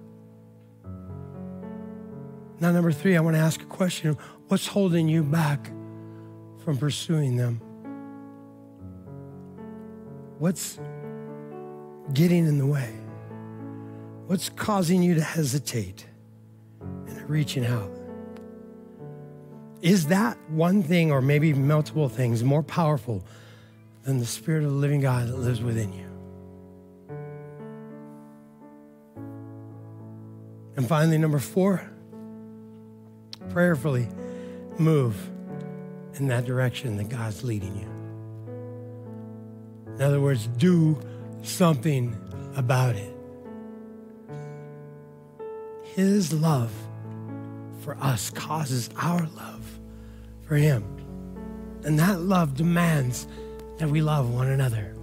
Now, 2.61 2.73
number 2.73 2.91
three, 2.91 3.17
I 3.17 3.21
want 3.21 3.37
to 3.37 3.41
ask 3.41 3.63
a 3.63 3.67
question 3.67 4.17
What's 4.49 4.67
holding 4.67 5.09
you 5.09 5.23
back 5.23 5.67
from 6.65 6.79
pursuing 6.79 7.37
them? 7.37 7.61
What's 10.39 10.81
getting 12.15 12.47
in 12.47 12.59
the 12.59 12.67
way? 12.67 12.95
What's 14.29 14.51
causing 14.51 15.03
you 15.03 15.15
to 15.15 15.23
hesitate 15.23 16.05
and 16.83 17.31
reaching 17.31 17.65
out? 17.65 17.91
Is 19.81 20.09
that 20.09 20.37
one 20.51 20.83
thing, 20.83 21.11
or 21.11 21.23
maybe 21.23 21.55
multiple 21.55 22.11
things, 22.11 22.45
more 22.45 22.63
powerful 22.63 23.25
than 24.03 24.19
the 24.19 24.27
Spirit 24.27 24.65
of 24.65 24.71
the 24.71 24.77
living 24.77 25.01
God 25.01 25.29
that 25.29 25.39
lives 25.39 25.63
within 25.63 25.95
you? 25.95 26.05
And 30.77 30.87
finally, 30.87 31.17
number 31.17 31.39
four, 31.39 31.91
prayerfully 33.49 34.09
move 34.79 35.17
in 36.17 36.29
that 36.29 36.45
direction 36.45 36.99
that 36.99 37.09
God's 37.09 37.43
leading 37.45 37.75
you. 37.79 37.89
In 39.95 40.03
other 40.03 40.21
words, 40.21 40.49
do 40.59 41.01
something 41.41 42.15
about 42.57 42.95
it. 42.95 43.18
His 45.99 46.33
love 46.33 46.71
for 47.81 47.97
us 47.97 48.31
causes 48.31 48.89
our 48.97 49.29
love 49.37 49.81
for 50.43 50.55
Him. 50.55 50.85
And 51.83 51.99
that 51.99 52.21
love 52.21 52.55
demands 52.55 53.27
that 53.79 53.89
we 53.91 54.01
love 54.01 54.33
one 54.33 54.47
another. 54.47 54.95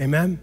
Amen? 0.00 0.40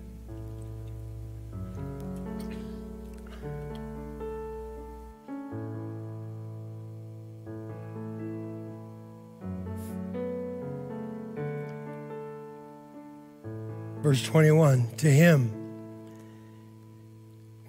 Verse 14.04 14.22
21 14.22 14.88
To 14.98 15.10
Him 15.10 15.61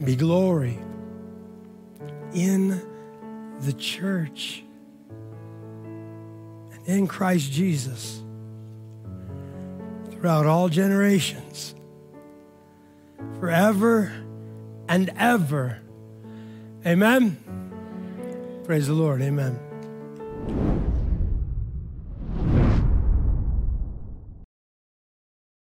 be 0.04 0.16
glory 0.16 0.78
in 2.34 2.80
the 3.60 3.72
church 3.74 4.64
and 6.72 6.86
in 6.86 7.06
Christ 7.06 7.52
Jesus 7.52 8.20
throughout 10.10 10.46
all 10.46 10.68
generations, 10.68 11.74
forever 13.38 14.12
and 14.88 15.10
ever. 15.16 15.80
Amen. 16.86 17.36
Praise 18.64 18.86
the 18.86 18.94
Lord. 18.94 19.22
Amen. 19.22 19.71